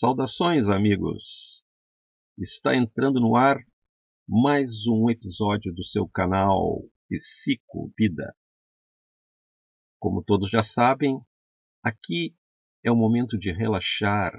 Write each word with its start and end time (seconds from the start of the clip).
Saudações, 0.00 0.68
amigos! 0.68 1.66
Está 2.38 2.72
entrando 2.72 3.18
no 3.18 3.34
ar 3.34 3.58
mais 4.28 4.86
um 4.86 5.10
episódio 5.10 5.74
do 5.74 5.82
seu 5.82 6.08
canal 6.08 6.84
Psico 7.08 7.92
Vida. 7.98 8.32
Como 9.98 10.22
todos 10.22 10.50
já 10.50 10.62
sabem, 10.62 11.20
aqui 11.82 12.32
é 12.84 12.92
o 12.92 12.94
momento 12.94 13.36
de 13.36 13.50
relaxar, 13.50 14.30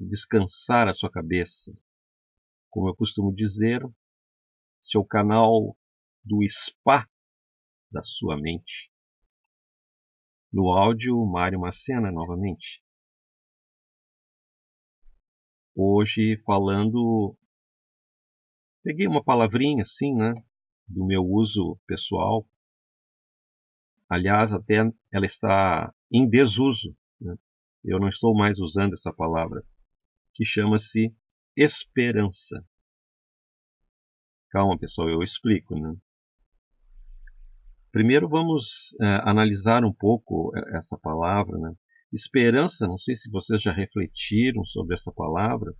de 0.00 0.08
descansar 0.08 0.88
a 0.88 0.94
sua 0.94 1.10
cabeça. 1.10 1.70
Como 2.70 2.88
eu 2.88 2.96
costumo 2.96 3.34
dizer, 3.34 3.82
seu 4.80 5.04
canal 5.04 5.76
do 6.24 6.38
spa 6.48 7.06
da 7.92 8.02
sua 8.02 8.40
mente. 8.40 8.90
No 10.50 10.72
áudio, 10.72 11.22
Mário 11.26 11.60
Macena 11.60 12.10
novamente. 12.10 12.82
Hoje 15.74 16.40
falando. 16.46 17.36
Peguei 18.82 19.06
uma 19.06 19.24
palavrinha 19.24 19.82
assim, 19.82 20.14
né? 20.14 20.34
Do 20.86 21.04
meu 21.04 21.24
uso 21.24 21.78
pessoal. 21.86 22.48
Aliás, 24.08 24.52
até 24.52 24.82
ela 25.10 25.26
está 25.26 25.92
em 26.12 26.28
desuso. 26.28 26.96
Né? 27.20 27.36
Eu 27.82 27.98
não 27.98 28.08
estou 28.08 28.34
mais 28.34 28.60
usando 28.60 28.92
essa 28.92 29.12
palavra, 29.12 29.64
que 30.32 30.44
chama-se 30.44 31.14
esperança. 31.56 32.64
Calma, 34.50 34.78
pessoal, 34.78 35.08
eu 35.08 35.22
explico, 35.22 35.74
né? 35.76 35.96
Primeiro 37.90 38.28
vamos 38.28 38.96
é, 39.00 39.06
analisar 39.28 39.84
um 39.84 39.92
pouco 39.92 40.52
é, 40.56 40.78
essa 40.78 40.96
palavra, 40.98 41.58
né? 41.58 41.74
Esperança, 42.14 42.86
não 42.86 42.96
sei 42.96 43.16
se 43.16 43.28
vocês 43.28 43.60
já 43.60 43.72
refletiram 43.72 44.64
sobre 44.64 44.94
essa 44.94 45.12
palavra. 45.12 45.74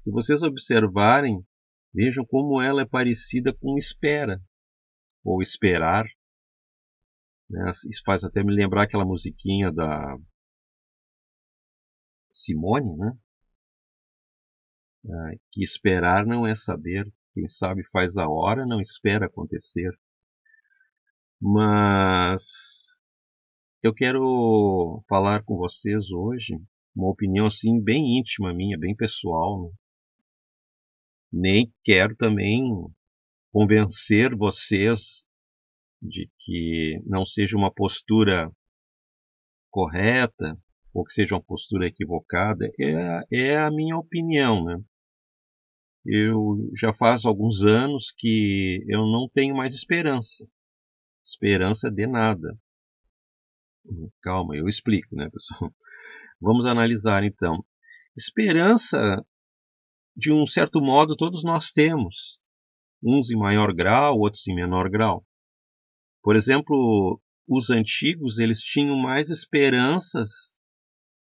Se 0.00 0.12
vocês 0.12 0.40
observarem, 0.40 1.44
vejam 1.92 2.24
como 2.24 2.62
ela 2.62 2.82
é 2.82 2.86
parecida 2.86 3.52
com 3.52 3.76
espera, 3.76 4.40
ou 5.24 5.42
esperar. 5.42 6.06
Né? 7.50 7.68
Isso 7.90 8.02
faz 8.06 8.22
até 8.22 8.44
me 8.44 8.54
lembrar 8.54 8.84
aquela 8.84 9.04
musiquinha 9.04 9.72
da 9.72 10.16
Simone, 12.32 12.96
né? 12.96 13.18
Ah, 15.04 15.30
que 15.50 15.64
esperar 15.64 16.24
não 16.24 16.46
é 16.46 16.54
saber, 16.54 17.12
quem 17.34 17.48
sabe 17.48 17.82
faz 17.90 18.16
a 18.16 18.28
hora, 18.28 18.64
não 18.64 18.80
espera 18.80 19.26
acontecer. 19.26 19.90
Mas 21.40 22.91
eu 23.82 23.92
quero 23.92 25.02
falar 25.08 25.42
com 25.44 25.56
vocês 25.56 26.10
hoje 26.10 26.56
uma 26.94 27.10
opinião 27.10 27.46
assim 27.46 27.80
bem 27.82 28.18
íntima 28.18 28.52
minha, 28.54 28.78
bem 28.78 28.94
pessoal. 28.94 29.64
Né? 29.64 29.70
Nem 31.32 31.72
quero 31.82 32.14
também 32.16 32.62
convencer 33.50 34.36
vocês 34.36 35.26
de 36.00 36.30
que 36.38 37.00
não 37.06 37.24
seja 37.24 37.56
uma 37.56 37.72
postura 37.72 38.50
correta 39.70 40.58
ou 40.92 41.04
que 41.04 41.12
seja 41.12 41.34
uma 41.34 41.42
postura 41.42 41.86
equivocada. 41.86 42.70
É, 42.78 43.50
é 43.52 43.56
a 43.56 43.70
minha 43.70 43.96
opinião, 43.96 44.64
né? 44.64 44.82
Eu 46.04 46.70
já 46.76 46.92
faz 46.92 47.24
alguns 47.24 47.64
anos 47.64 48.12
que 48.16 48.84
eu 48.88 49.06
não 49.06 49.28
tenho 49.32 49.56
mais 49.56 49.72
esperança 49.74 50.46
esperança 51.24 51.90
de 51.90 52.06
nada. 52.06 52.58
Calma, 54.22 54.56
eu 54.56 54.68
explico, 54.68 55.14
né, 55.14 55.28
pessoal? 55.30 55.72
Vamos 56.40 56.66
analisar 56.66 57.24
então. 57.24 57.64
Esperança, 58.16 59.24
de 60.16 60.32
um 60.32 60.46
certo 60.46 60.80
modo, 60.80 61.16
todos 61.16 61.42
nós 61.42 61.72
temos. 61.72 62.38
Uns 63.02 63.30
em 63.30 63.36
maior 63.36 63.74
grau, 63.74 64.18
outros 64.18 64.46
em 64.46 64.54
menor 64.54 64.88
grau. 64.88 65.26
Por 66.22 66.36
exemplo, 66.36 67.20
os 67.48 67.70
antigos, 67.70 68.38
eles 68.38 68.60
tinham 68.60 68.96
mais 68.96 69.28
esperanças 69.28 70.58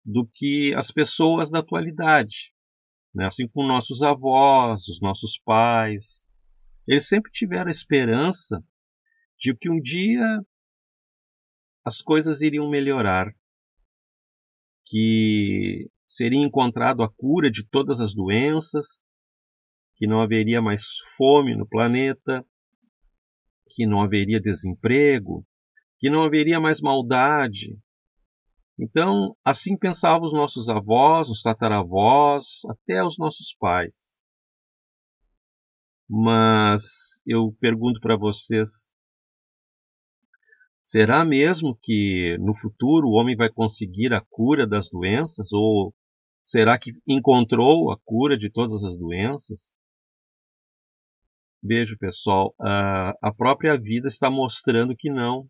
do 0.06 0.28
que 0.34 0.74
as 0.76 0.92
pessoas 0.92 1.50
da 1.50 1.60
atualidade. 1.60 2.54
Né? 3.14 3.26
Assim 3.26 3.48
como 3.48 3.68
nossos 3.68 4.02
avós, 4.02 4.88
os 4.88 5.00
nossos 5.00 5.40
pais. 5.40 6.28
Eles 6.88 7.08
sempre 7.08 7.32
tiveram 7.32 7.72
esperança 7.72 8.62
de 9.40 9.56
que 9.56 9.70
um 9.70 9.80
dia 9.80 10.46
as 11.86 12.02
coisas 12.02 12.42
iriam 12.42 12.70
melhorar, 12.70 13.34
que 14.86 15.90
seria 16.08 16.40
encontrado 16.40 17.04
a 17.04 17.10
cura 17.10 17.50
de 17.50 17.68
todas 17.68 18.00
as 18.00 18.14
doenças, 18.14 19.04
que 19.96 20.08
não 20.08 20.22
haveria 20.22 20.62
mais 20.62 20.84
fome 21.18 21.56
no 21.56 21.68
planeta, 21.68 22.46
que 23.70 23.86
não 23.86 24.02
haveria 24.02 24.40
desemprego, 24.40 25.46
que 26.00 26.10
não 26.10 26.24
haveria 26.24 26.60
mais 26.60 26.82
maldade. 26.82 27.78
Então, 28.78 29.36
assim 29.46 29.78
pensavam 29.78 30.28
os 30.28 30.34
nossos 30.34 30.68
avós, 30.68 31.30
os 31.30 31.42
tataravós, 31.42 32.62
até 32.70 33.04
os 33.04 33.18
nossos 33.18 33.56
pais. 33.60 34.22
Mas 36.10 36.84
eu 37.26 37.56
pergunto 37.60 38.00
para 38.00 38.18
vocês, 38.18 38.93
Será 40.84 41.24
mesmo 41.24 41.80
que 41.82 42.38
no 42.40 42.54
futuro 42.54 43.08
o 43.08 43.14
homem 43.14 43.38
vai 43.38 43.50
conseguir 43.50 44.14
a 44.14 44.20
cura 44.20 44.68
das 44.68 44.90
doenças? 44.90 45.52
Ou 45.54 45.96
será 46.44 46.78
que 46.78 46.92
encontrou 47.08 47.90
a 47.90 47.98
cura 48.04 48.38
de 48.38 48.52
todas 48.52 48.84
as 48.84 48.98
doenças? 49.00 49.78
Veja, 51.64 51.96
pessoal, 51.98 52.54
a 52.60 53.34
própria 53.36 53.80
vida 53.80 54.10
está 54.10 54.30
mostrando 54.30 54.94
que 54.94 55.10
não. 55.10 55.48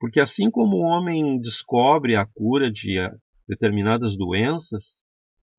Porque 0.00 0.18
assim 0.18 0.50
como 0.50 0.78
o 0.78 0.86
homem 0.86 1.38
descobre 1.38 2.16
a 2.16 2.24
cura 2.24 2.72
de 2.72 2.96
determinadas 3.46 4.16
doenças, 4.16 5.04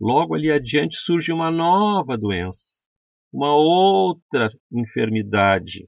logo 0.02 0.34
ali 0.34 0.52
adiante 0.52 0.98
surge 0.98 1.32
uma 1.32 1.52
nova 1.52 2.18
doença, 2.18 2.88
uma 3.32 3.54
outra 3.54 4.50
enfermidade, 4.72 5.88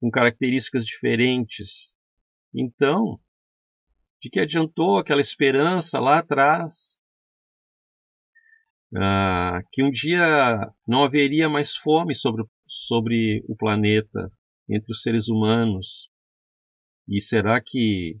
com 0.00 0.10
características 0.10 0.84
diferentes. 0.84 1.96
Então, 2.54 3.20
de 4.20 4.30
que 4.30 4.40
adiantou 4.40 4.98
aquela 4.98 5.20
esperança 5.20 5.98
lá 6.00 6.18
atrás? 6.18 7.00
Ah, 8.96 9.60
que 9.70 9.82
um 9.82 9.90
dia 9.90 10.72
não 10.86 11.04
haveria 11.04 11.48
mais 11.48 11.76
fome 11.76 12.14
sobre, 12.14 12.44
sobre 12.66 13.44
o 13.48 13.54
planeta, 13.54 14.32
entre 14.68 14.92
os 14.92 15.02
seres 15.02 15.28
humanos. 15.28 16.10
E 17.06 17.20
será 17.20 17.60
que 17.60 18.18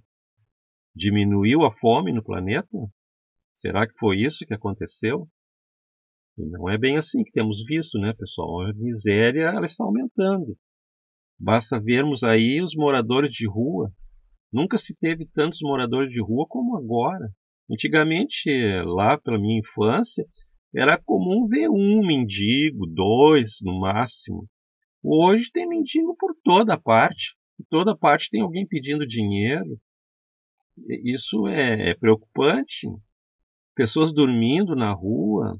diminuiu 0.94 1.62
a 1.62 1.72
fome 1.72 2.12
no 2.12 2.22
planeta? 2.22 2.76
Será 3.54 3.86
que 3.86 3.98
foi 3.98 4.18
isso 4.18 4.46
que 4.46 4.54
aconteceu? 4.54 5.28
Não 6.36 6.70
é 6.70 6.78
bem 6.78 6.96
assim 6.96 7.24
que 7.24 7.32
temos 7.32 7.64
visto, 7.66 7.98
né, 7.98 8.12
pessoal? 8.12 8.62
A 8.62 8.72
miséria 8.74 9.44
ela 9.44 9.66
está 9.66 9.84
aumentando. 9.84 10.56
Basta 11.38 11.80
vermos 11.80 12.22
aí 12.24 12.60
os 12.60 12.74
moradores 12.74 13.30
de 13.30 13.46
rua. 13.46 13.92
Nunca 14.52 14.76
se 14.76 14.96
teve 14.96 15.24
tantos 15.26 15.60
moradores 15.62 16.10
de 16.10 16.20
rua 16.20 16.46
como 16.48 16.76
agora. 16.76 17.30
Antigamente, 17.70 18.50
lá 18.84 19.16
pela 19.16 19.38
minha 19.38 19.60
infância, 19.60 20.26
era 20.74 21.00
comum 21.00 21.46
ver 21.46 21.68
um 21.70 22.04
mendigo, 22.04 22.86
dois 22.86 23.58
no 23.62 23.78
máximo. 23.78 24.48
Hoje 25.02 25.50
tem 25.52 25.68
mendigo 25.68 26.16
por 26.16 26.34
toda 26.42 26.78
parte. 26.78 27.36
Por 27.56 27.66
toda 27.70 27.96
parte 27.96 28.30
tem 28.30 28.40
alguém 28.40 28.66
pedindo 28.66 29.06
dinheiro. 29.06 29.78
Isso 31.04 31.46
é, 31.46 31.90
é 31.90 31.94
preocupante. 31.94 32.88
Pessoas 33.76 34.12
dormindo 34.12 34.74
na 34.74 34.92
rua, 34.92 35.56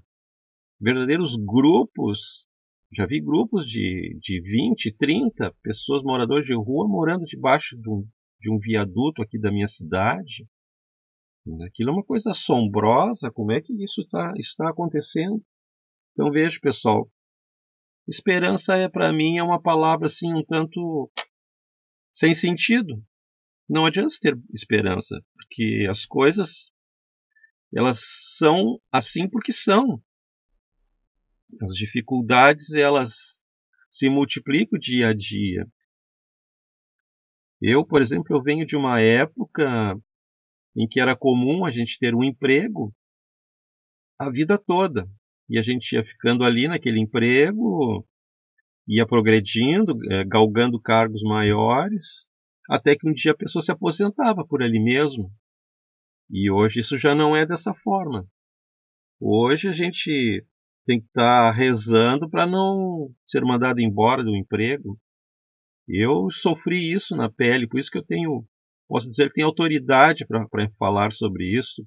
verdadeiros 0.80 1.36
grupos 1.36 2.47
já 2.92 3.06
vi 3.06 3.20
grupos 3.20 3.66
de, 3.66 4.18
de 4.20 4.40
20, 4.40 4.96
30 4.96 5.54
pessoas, 5.62 6.02
moradores 6.02 6.46
de 6.46 6.54
rua, 6.54 6.88
morando 6.88 7.24
debaixo 7.24 7.76
de 7.76 7.88
um, 7.88 8.08
de 8.40 8.50
um 8.50 8.58
viaduto 8.58 9.22
aqui 9.22 9.38
da 9.38 9.52
minha 9.52 9.68
cidade. 9.68 10.48
Aquilo 11.66 11.90
é 11.90 11.92
uma 11.92 12.04
coisa 12.04 12.30
assombrosa. 12.30 13.30
Como 13.30 13.52
é 13.52 13.60
que 13.60 13.72
isso 13.82 14.06
tá, 14.08 14.32
está 14.36 14.70
acontecendo? 14.70 15.42
Então 16.12 16.30
veja, 16.30 16.58
pessoal. 16.60 17.10
Esperança 18.06 18.74
é 18.74 18.88
para 18.88 19.12
mim 19.12 19.36
é 19.36 19.42
uma 19.42 19.60
palavra 19.60 20.06
assim 20.06 20.32
um 20.32 20.44
tanto 20.44 21.10
sem 22.10 22.34
sentido. 22.34 23.02
Não 23.68 23.84
adianta 23.84 24.16
ter 24.18 24.34
esperança, 24.54 25.22
porque 25.34 25.86
as 25.90 26.06
coisas 26.06 26.72
elas 27.74 28.00
são 28.38 28.80
assim 28.90 29.28
porque 29.28 29.52
são. 29.52 30.02
As 31.62 31.72
dificuldades 31.72 32.72
elas 32.72 33.44
se 33.90 34.08
multiplicam 34.08 34.78
dia 34.78 35.08
a 35.08 35.14
dia. 35.14 35.66
Eu, 37.60 37.84
por 37.84 38.00
exemplo, 38.00 38.36
eu 38.36 38.42
venho 38.42 38.66
de 38.66 38.76
uma 38.76 39.00
época 39.00 39.98
em 40.76 40.86
que 40.86 41.00
era 41.00 41.16
comum 41.16 41.64
a 41.64 41.70
gente 41.70 41.98
ter 41.98 42.14
um 42.14 42.22
emprego 42.22 42.94
a 44.18 44.30
vida 44.30 44.58
toda. 44.58 45.08
E 45.48 45.58
a 45.58 45.62
gente 45.62 45.92
ia 45.92 46.04
ficando 46.04 46.44
ali 46.44 46.68
naquele 46.68 47.00
emprego, 47.00 48.06
ia 48.86 49.06
progredindo, 49.06 49.96
é, 50.12 50.24
galgando 50.24 50.80
cargos 50.80 51.22
maiores, 51.22 52.28
até 52.68 52.96
que 52.96 53.08
um 53.08 53.12
dia 53.12 53.32
a 53.32 53.36
pessoa 53.36 53.62
se 53.62 53.70
aposentava 53.70 54.46
por 54.46 54.62
ali 54.62 54.78
mesmo. 54.78 55.32
E 56.30 56.50
hoje 56.50 56.80
isso 56.80 56.98
já 56.98 57.14
não 57.14 57.34
é 57.34 57.46
dessa 57.46 57.72
forma. 57.72 58.26
Hoje 59.18 59.68
a 59.68 59.72
gente 59.72 60.44
tem 60.88 61.00
que 61.00 61.06
estar 61.06 61.50
tá 61.50 61.52
rezando 61.52 62.30
para 62.30 62.46
não 62.46 63.10
ser 63.26 63.44
mandado 63.44 63.78
embora 63.78 64.24
do 64.24 64.34
emprego. 64.34 64.98
Eu 65.86 66.30
sofri 66.30 66.90
isso 66.94 67.14
na 67.14 67.30
pele, 67.30 67.68
por 67.68 67.78
isso 67.78 67.90
que 67.90 67.98
eu 67.98 68.02
tenho, 68.02 68.42
posso 68.88 69.10
dizer 69.10 69.28
que 69.28 69.34
tenho 69.34 69.48
autoridade 69.48 70.26
para 70.26 70.48
falar 70.78 71.12
sobre 71.12 71.44
isso, 71.44 71.86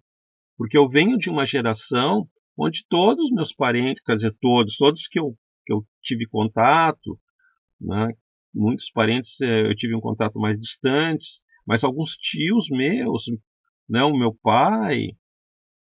porque 0.56 0.78
eu 0.78 0.88
venho 0.88 1.18
de 1.18 1.32
uma 1.32 1.48
geração 1.48 2.30
onde 2.56 2.86
todos 2.88 3.26
os 3.26 3.32
meus 3.32 3.52
parentes, 3.52 4.04
quer 4.04 4.18
dizer, 4.18 4.38
todos, 4.40 4.78
todos 4.78 5.08
que 5.08 5.20
eu, 5.20 5.36
que 5.66 5.74
eu 5.74 5.84
tive 6.04 6.28
contato, 6.28 7.20
né, 7.80 8.10
muitos 8.54 8.92
parentes 8.92 9.42
eh, 9.42 9.66
eu 9.66 9.76
tive 9.76 9.96
um 9.96 10.00
contato 10.00 10.38
mais 10.38 10.60
distante, 10.60 11.42
mas 11.66 11.84
alguns 11.84 12.12
tios 12.18 12.70
meus, 12.70 13.24
né, 13.90 14.04
o 14.04 14.16
meu 14.16 14.38
pai, 14.44 15.08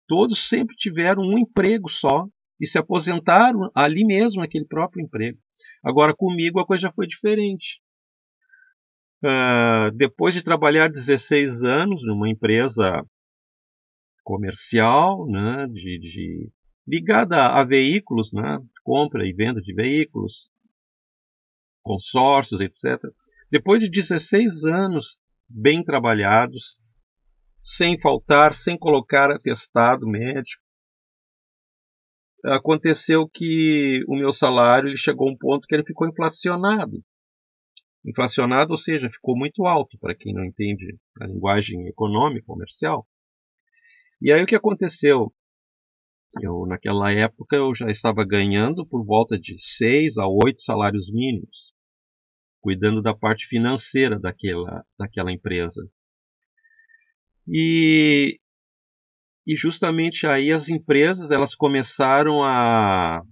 todos 0.07 0.47
sempre 0.47 0.73
tiveram 0.77 1.21
um 1.21 1.37
emprego 1.37 1.89
só 1.89 2.25
e 2.59 2.67
se 2.67 2.77
aposentaram 2.77 3.71
ali 3.73 4.05
mesmo, 4.05 4.41
naquele 4.41 4.65
próprio 4.65 5.03
emprego. 5.03 5.39
Agora, 5.83 6.15
comigo 6.15 6.59
a 6.59 6.65
coisa 6.65 6.81
já 6.81 6.91
foi 6.91 7.07
diferente. 7.07 7.81
Uh, 9.23 9.91
depois 9.95 10.33
de 10.33 10.43
trabalhar 10.43 10.89
16 10.89 11.63
anos 11.63 12.05
numa 12.05 12.29
empresa 12.29 13.05
comercial, 14.23 15.27
né, 15.27 15.67
de, 15.67 15.99
de, 15.99 16.51
ligada 16.87 17.47
a 17.47 17.63
veículos, 17.63 18.31
né, 18.31 18.59
compra 18.83 19.27
e 19.27 19.33
venda 19.33 19.61
de 19.61 19.73
veículos, 19.73 20.49
consórcios, 21.81 22.61
etc. 22.61 23.01
Depois 23.51 23.79
de 23.81 23.89
16 23.89 24.63
anos 24.65 25.19
bem 25.47 25.83
trabalhados, 25.83 26.79
sem 27.63 27.99
faltar, 27.99 28.53
sem 28.53 28.77
colocar 28.77 29.31
atestado 29.31 30.07
médico, 30.07 30.63
aconteceu 32.45 33.27
que 33.27 34.03
o 34.07 34.15
meu 34.15 34.31
salário 34.31 34.89
ele 34.89 34.97
chegou 34.97 35.29
a 35.29 35.31
um 35.31 35.37
ponto 35.37 35.67
que 35.67 35.75
ele 35.75 35.85
ficou 35.85 36.07
inflacionado. 36.07 37.03
Inflacionado, 38.05 38.71
ou 38.71 38.77
seja, 38.77 39.09
ficou 39.09 39.37
muito 39.37 39.65
alto, 39.65 39.97
para 39.99 40.15
quem 40.15 40.33
não 40.33 40.45
entende 40.45 40.97
a 41.19 41.27
linguagem 41.27 41.87
econômica, 41.87 42.45
comercial. 42.45 43.07
E 44.21 44.31
aí 44.31 44.41
o 44.41 44.45
que 44.45 44.55
aconteceu? 44.55 45.33
Eu, 46.41 46.65
naquela 46.67 47.11
época, 47.11 47.55
eu 47.55 47.73
já 47.73 47.89
estava 47.89 48.25
ganhando 48.25 48.85
por 48.85 49.03
volta 49.05 49.37
de 49.39 49.55
seis 49.59 50.17
a 50.17 50.27
oito 50.27 50.61
salários 50.61 51.11
mínimos, 51.11 51.73
cuidando 52.61 53.01
da 53.01 53.15
parte 53.15 53.47
financeira 53.47 54.19
daquela, 54.19 54.85
daquela 54.97 55.31
empresa. 55.31 55.89
E, 57.47 58.39
e 59.49 59.57
justamente 59.57 60.27
aí 60.27 60.51
as 60.51 60.69
empresas 60.69 61.31
elas 61.31 61.55
começaram 61.55 62.43
a 62.43 63.23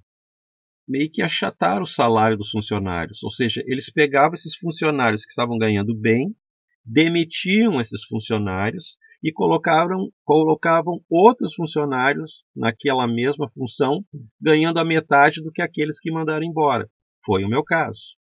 meio 0.87 1.11
que 1.11 1.21
achatar 1.21 1.79
o 1.79 1.85
salário 1.85 2.35
dos 2.35 2.49
funcionários. 2.49 3.21
Ou 3.21 3.29
seja, 3.29 3.61
eles 3.67 3.91
pegavam 3.91 4.33
esses 4.33 4.55
funcionários 4.55 5.23
que 5.23 5.29
estavam 5.29 5.59
ganhando 5.59 5.95
bem, 5.95 6.35
demitiam 6.83 7.79
esses 7.79 8.03
funcionários 8.05 8.97
e 9.23 9.31
colocavam, 9.31 10.11
colocavam 10.25 10.99
outros 11.07 11.53
funcionários 11.53 12.43
naquela 12.55 13.05
mesma 13.05 13.47
função, 13.51 14.03
ganhando 14.41 14.79
a 14.79 14.85
metade 14.85 15.43
do 15.43 15.51
que 15.51 15.61
aqueles 15.61 15.99
que 15.99 16.11
mandaram 16.11 16.47
embora. 16.47 16.89
Foi 17.23 17.43
o 17.43 17.49
meu 17.49 17.63
caso. 17.63 18.17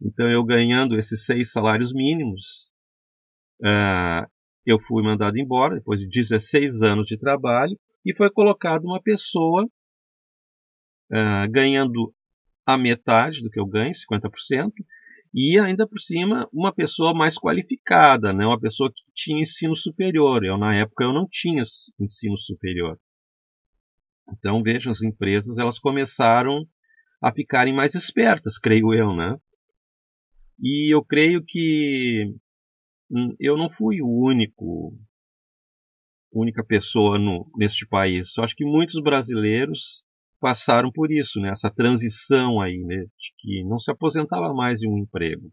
Então, 0.00 0.30
eu 0.30 0.44
ganhando 0.44 0.96
esses 0.96 1.24
seis 1.26 1.50
salários 1.50 1.92
mínimos, 1.92 2.70
uh, 3.64 4.30
eu 4.64 4.78
fui 4.80 5.02
mandado 5.02 5.38
embora 5.38 5.76
depois 5.76 6.00
de 6.00 6.08
16 6.08 6.82
anos 6.82 7.06
de 7.06 7.18
trabalho 7.18 7.78
e 8.04 8.14
foi 8.14 8.30
colocado 8.30 8.84
uma 8.84 9.02
pessoa 9.02 9.64
uh, 11.10 11.50
ganhando 11.50 12.14
a 12.64 12.76
metade 12.78 13.42
do 13.42 13.50
que 13.50 13.58
eu 13.58 13.66
ganho, 13.66 13.92
50%, 13.92 14.72
e 15.32 15.58
ainda 15.58 15.86
por 15.86 15.98
cima 15.98 16.48
uma 16.52 16.72
pessoa 16.72 17.14
mais 17.14 17.36
qualificada, 17.36 18.32
né? 18.32 18.46
uma 18.46 18.60
pessoa 18.60 18.90
que 18.92 19.02
tinha 19.14 19.42
ensino 19.42 19.76
superior. 19.76 20.44
Eu 20.44 20.58
na 20.58 20.74
época 20.74 21.04
eu 21.04 21.12
não 21.12 21.26
tinha 21.28 21.62
ensino 21.98 22.36
superior. 22.36 22.98
Então 24.32 24.62
veja, 24.62 24.90
as 24.90 25.02
empresas 25.02 25.58
elas 25.58 25.78
começaram 25.78 26.66
a 27.22 27.32
ficarem 27.32 27.74
mais 27.74 27.94
espertas, 27.94 28.58
creio 28.58 28.94
eu, 28.94 29.14
né? 29.14 29.36
E 30.62 30.94
eu 30.94 31.04
creio 31.04 31.42
que 31.44 32.34
eu 33.38 33.56
não 33.56 33.68
fui 33.68 34.00
o 34.00 34.08
único 34.08 34.96
única 36.32 36.64
pessoa 36.64 37.18
no, 37.18 37.50
neste 37.56 37.86
país. 37.86 38.36
Eu 38.36 38.44
acho 38.44 38.54
que 38.54 38.64
muitos 38.64 39.02
brasileiros 39.02 40.04
passaram 40.40 40.90
por 40.90 41.10
isso, 41.10 41.40
né? 41.40 41.50
essa 41.50 41.70
transição 41.70 42.60
aí, 42.60 42.78
né? 42.78 42.96
de 42.96 43.34
que 43.38 43.64
não 43.64 43.78
se 43.78 43.90
aposentava 43.90 44.54
mais 44.54 44.82
em 44.82 44.88
um 44.88 44.98
emprego. 44.98 45.52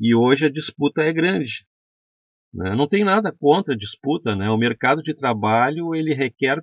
E 0.00 0.14
hoje 0.14 0.46
a 0.46 0.50
disputa 0.50 1.02
é 1.02 1.12
grande. 1.12 1.66
Né? 2.52 2.74
Não 2.74 2.88
tem 2.88 3.04
nada 3.04 3.32
contra 3.32 3.74
a 3.74 3.76
disputa. 3.76 4.34
Né? 4.34 4.50
O 4.50 4.58
mercado 4.58 5.02
de 5.02 5.14
trabalho 5.14 5.94
ele 5.94 6.14
requer 6.14 6.58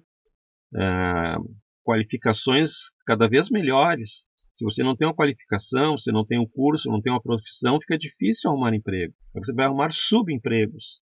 é, 0.75 1.35
qualificações 1.83 2.71
cada 3.05 3.29
vez 3.29 3.49
melhores. 3.49 4.25
Se 4.53 4.65
você 4.65 4.83
não 4.83 4.95
tem 4.95 5.07
uma 5.07 5.15
qualificação, 5.15 5.97
você 5.97 6.11
não 6.11 6.25
tem 6.25 6.39
um 6.39 6.47
curso, 6.47 6.89
não 6.89 7.01
tem 7.01 7.11
uma 7.11 7.21
profissão, 7.21 7.79
fica 7.79 7.97
difícil 7.97 8.49
arrumar 8.49 8.75
emprego. 8.75 9.13
Você 9.35 9.53
vai 9.53 9.65
arrumar 9.65 9.91
subempregos. 9.91 11.01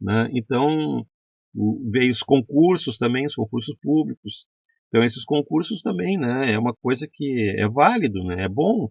Né? 0.00 0.28
Então, 0.32 1.04
veio 1.90 2.12
os 2.12 2.22
concursos 2.22 2.98
também, 2.98 3.26
os 3.26 3.34
concursos 3.34 3.76
públicos. 3.80 4.46
Então 4.88 5.04
esses 5.04 5.24
concursos 5.24 5.82
também, 5.82 6.18
né, 6.18 6.52
é 6.52 6.58
uma 6.58 6.74
coisa 6.74 7.08
que 7.12 7.54
é 7.58 7.68
válido, 7.68 8.22
né, 8.24 8.44
é 8.44 8.48
bom 8.48 8.88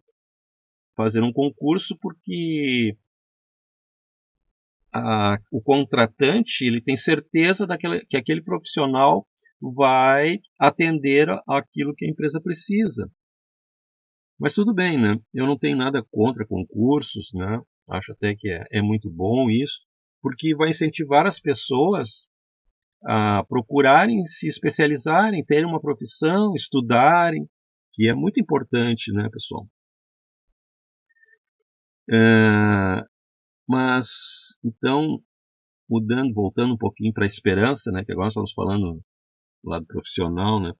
fazer 0.95 1.21
um 1.21 1.31
concurso 1.31 1.97
porque 1.99 2.97
a, 4.93 5.37
o 5.51 5.61
contratante 5.61 6.65
ele 6.65 6.81
tem 6.81 6.95
certeza 6.97 7.67
daquele, 7.67 8.05
que 8.05 8.17
aquele 8.17 8.41
profissional 8.41 9.27
vai 9.61 10.39
atender 10.59 11.27
aquilo 11.47 11.93
que 11.95 12.05
a 12.05 12.09
empresa 12.09 12.41
precisa. 12.41 13.09
Mas 14.39 14.53
tudo 14.53 14.73
bem, 14.73 14.99
né? 14.99 15.19
Eu 15.33 15.45
não 15.47 15.57
tenho 15.57 15.77
nada 15.77 16.03
contra 16.11 16.45
concursos, 16.45 17.29
né? 17.33 17.61
Acho 17.89 18.11
até 18.11 18.35
que 18.35 18.49
é, 18.49 18.65
é 18.71 18.81
muito 18.81 19.09
bom 19.09 19.49
isso, 19.49 19.81
porque 20.21 20.55
vai 20.55 20.69
incentivar 20.71 21.25
as 21.25 21.39
pessoas 21.39 22.27
a 23.05 23.43
procurarem 23.45 24.25
se 24.25 24.47
especializarem, 24.47 25.45
terem 25.45 25.65
uma 25.65 25.79
profissão, 25.79 26.55
estudarem, 26.55 27.47
que 27.93 28.09
é 28.09 28.13
muito 28.13 28.39
importante, 28.39 29.13
né, 29.13 29.29
pessoal? 29.31 29.67
É, 32.11 33.05
mas, 33.67 34.07
então, 34.63 35.21
mudando, 35.89 36.33
voltando 36.33 36.73
um 36.73 36.77
pouquinho 36.77 37.13
para 37.13 37.25
a 37.25 37.27
esperança, 37.27 37.91
né, 37.91 38.03
que 38.03 38.11
agora 38.11 38.29
estamos 38.29 38.53
falando 38.53 39.01
do 39.63 39.69
lado 39.69 39.85
profissional, 39.85 40.59
né, 40.59 40.73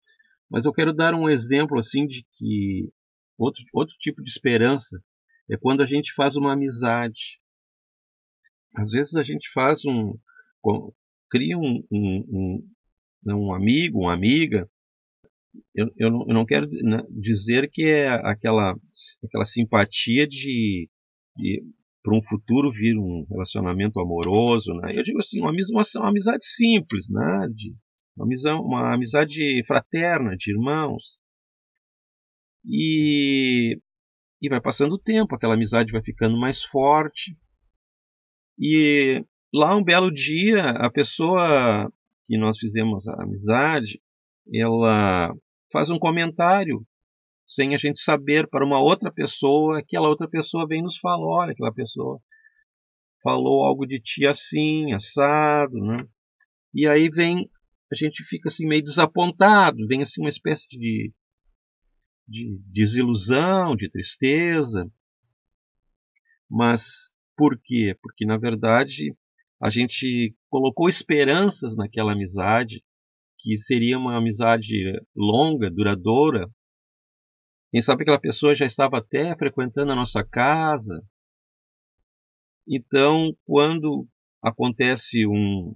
mas 0.49 0.65
eu 0.65 0.73
quero 0.73 0.93
dar 0.93 1.13
um 1.13 1.29
exemplo 1.29 1.79
assim 1.79 2.05
de 2.07 2.25
que 2.33 2.91
outro, 3.37 3.63
outro 3.73 3.95
tipo 3.99 4.21
de 4.23 4.29
esperança 4.29 5.01
é 5.49 5.57
quando 5.57 5.81
a 5.81 5.85
gente 5.85 6.13
faz 6.13 6.35
uma 6.35 6.53
amizade. 6.53 7.39
Às 8.75 8.91
vezes 8.91 9.15
a 9.15 9.23
gente 9.23 9.49
faz 9.53 9.85
um, 9.85 10.17
cria 11.29 11.57
um, 11.57 11.83
um, 11.91 12.63
um, 13.25 13.35
um 13.35 13.53
amigo, 13.53 14.01
uma 14.01 14.13
amiga, 14.13 14.69
eu, 15.73 15.89
eu, 15.97 16.11
não, 16.11 16.25
eu 16.27 16.33
não 16.33 16.45
quero 16.45 16.67
né, 16.67 17.03
dizer 17.09 17.69
que 17.71 17.83
é 17.83 18.07
aquela, 18.09 18.75
aquela 19.23 19.45
simpatia 19.45 20.27
de, 20.27 20.89
de 21.35 21.63
para 22.03 22.15
um 22.15 22.21
futuro 22.21 22.71
vir 22.71 22.97
um 22.97 23.25
relacionamento 23.29 23.99
amoroso, 23.99 24.73
né? 24.75 24.95
Eu 24.95 25.03
digo 25.03 25.19
assim, 25.19 25.39
uma, 25.39 25.51
uma, 25.51 25.83
uma 25.95 26.09
amizade 26.09 26.45
simples, 26.45 27.09
né? 27.09 27.47
De, 27.53 27.75
uma, 28.15 28.61
uma 28.61 28.93
amizade 28.93 29.63
fraterna, 29.65 30.35
de 30.37 30.51
irmãos. 30.51 31.19
E, 32.67 33.79
e 34.41 34.49
vai 34.49 34.59
passando 34.59 34.93
o 34.93 34.99
tempo, 34.99 35.35
aquela 35.35 35.53
amizade 35.53 35.91
vai 35.91 36.01
ficando 36.01 36.37
mais 36.37 36.63
forte. 36.63 37.37
E 38.57 39.23
Lá 39.57 39.73
um 39.73 39.81
belo 39.81 40.11
dia, 40.11 40.71
a 40.71 40.91
pessoa 40.91 41.89
que 42.25 42.37
nós 42.37 42.59
fizemos 42.59 43.07
a 43.07 43.23
amizade, 43.23 44.01
ela 44.53 45.33
faz 45.71 45.89
um 45.89 45.97
comentário 45.97 46.85
sem 47.47 47.73
a 47.73 47.77
gente 47.77 48.01
saber 48.01 48.49
para 48.49 48.65
uma 48.65 48.81
outra 48.81 49.09
pessoa, 49.09 49.79
aquela 49.79 50.09
outra 50.09 50.27
pessoa 50.27 50.67
vem 50.67 50.83
nos 50.83 50.97
falar, 50.97 51.25
olha, 51.25 51.51
aquela 51.53 51.73
pessoa 51.73 52.19
falou 53.23 53.63
algo 53.65 53.85
de 53.85 53.97
ti 54.01 54.27
assim, 54.27 54.91
assado, 54.91 55.77
né? 55.77 56.05
E 56.73 56.85
aí 56.85 57.09
vem, 57.09 57.49
a 57.89 57.95
gente 57.95 58.25
fica 58.25 58.49
assim 58.49 58.67
meio 58.67 58.83
desapontado, 58.83 59.87
vem 59.87 60.01
assim 60.01 60.19
uma 60.19 60.29
espécie 60.29 60.67
de, 60.67 61.13
de 62.27 62.59
desilusão, 62.67 63.75
de 63.75 63.89
tristeza. 63.89 64.91
Mas 66.49 67.15
por 67.35 67.59
quê? 67.61 67.97
Porque 68.01 68.25
na 68.25 68.37
verdade 68.37 69.15
a 69.59 69.69
gente 69.69 70.35
colocou 70.49 70.89
esperanças 70.89 71.75
naquela 71.75 72.13
amizade, 72.13 72.83
que 73.39 73.57
seria 73.57 73.97
uma 73.97 74.17
amizade 74.17 74.75
longa, 75.15 75.69
duradoura. 75.69 76.49
Quem 77.71 77.81
sabe 77.81 78.03
aquela 78.03 78.19
pessoa 78.19 78.55
já 78.55 78.65
estava 78.65 78.97
até 78.97 79.35
frequentando 79.35 79.91
a 79.91 79.95
nossa 79.95 80.23
casa. 80.23 81.03
Então, 82.67 83.35
quando 83.45 84.07
acontece 84.41 85.25
um, 85.27 85.75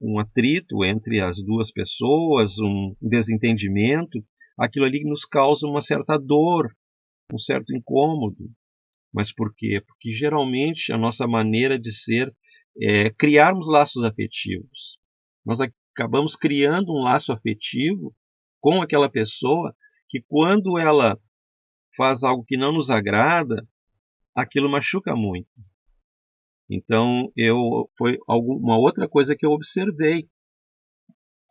um 0.00 0.18
atrito 0.18 0.84
entre 0.84 1.20
as 1.20 1.42
duas 1.42 1.70
pessoas, 1.70 2.58
um 2.58 2.94
desentendimento, 3.00 4.22
aquilo 4.62 4.84
ali 4.84 5.02
nos 5.04 5.24
causa 5.24 5.66
uma 5.66 5.82
certa 5.82 6.16
dor, 6.16 6.72
um 7.32 7.38
certo 7.38 7.74
incômodo. 7.74 8.48
Mas 9.12 9.34
por 9.34 9.52
quê? 9.54 9.82
Porque 9.84 10.12
geralmente 10.12 10.92
a 10.92 10.96
nossa 10.96 11.26
maneira 11.26 11.78
de 11.78 11.92
ser 11.92 12.32
é 12.80 13.10
criarmos 13.10 13.66
laços 13.68 14.04
afetivos. 14.04 14.98
Nós 15.44 15.58
acabamos 15.60 16.36
criando 16.36 16.92
um 16.92 17.02
laço 17.02 17.32
afetivo 17.32 18.14
com 18.60 18.80
aquela 18.80 19.10
pessoa 19.10 19.74
que 20.08 20.22
quando 20.28 20.78
ela 20.78 21.18
faz 21.96 22.22
algo 22.22 22.44
que 22.44 22.56
não 22.56 22.72
nos 22.72 22.88
agrada, 22.88 23.66
aquilo 24.34 24.70
machuca 24.70 25.16
muito. 25.16 25.50
Então, 26.70 27.30
eu 27.36 27.90
foi 27.98 28.16
uma 28.28 28.78
outra 28.78 29.08
coisa 29.08 29.34
que 29.36 29.44
eu 29.44 29.50
observei 29.50 30.28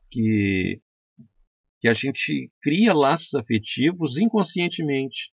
que 0.09 0.81
que 1.81 1.87
a 1.87 1.93
gente 1.93 2.49
cria 2.61 2.93
laços 2.93 3.33
afetivos 3.33 4.17
inconscientemente. 4.17 5.33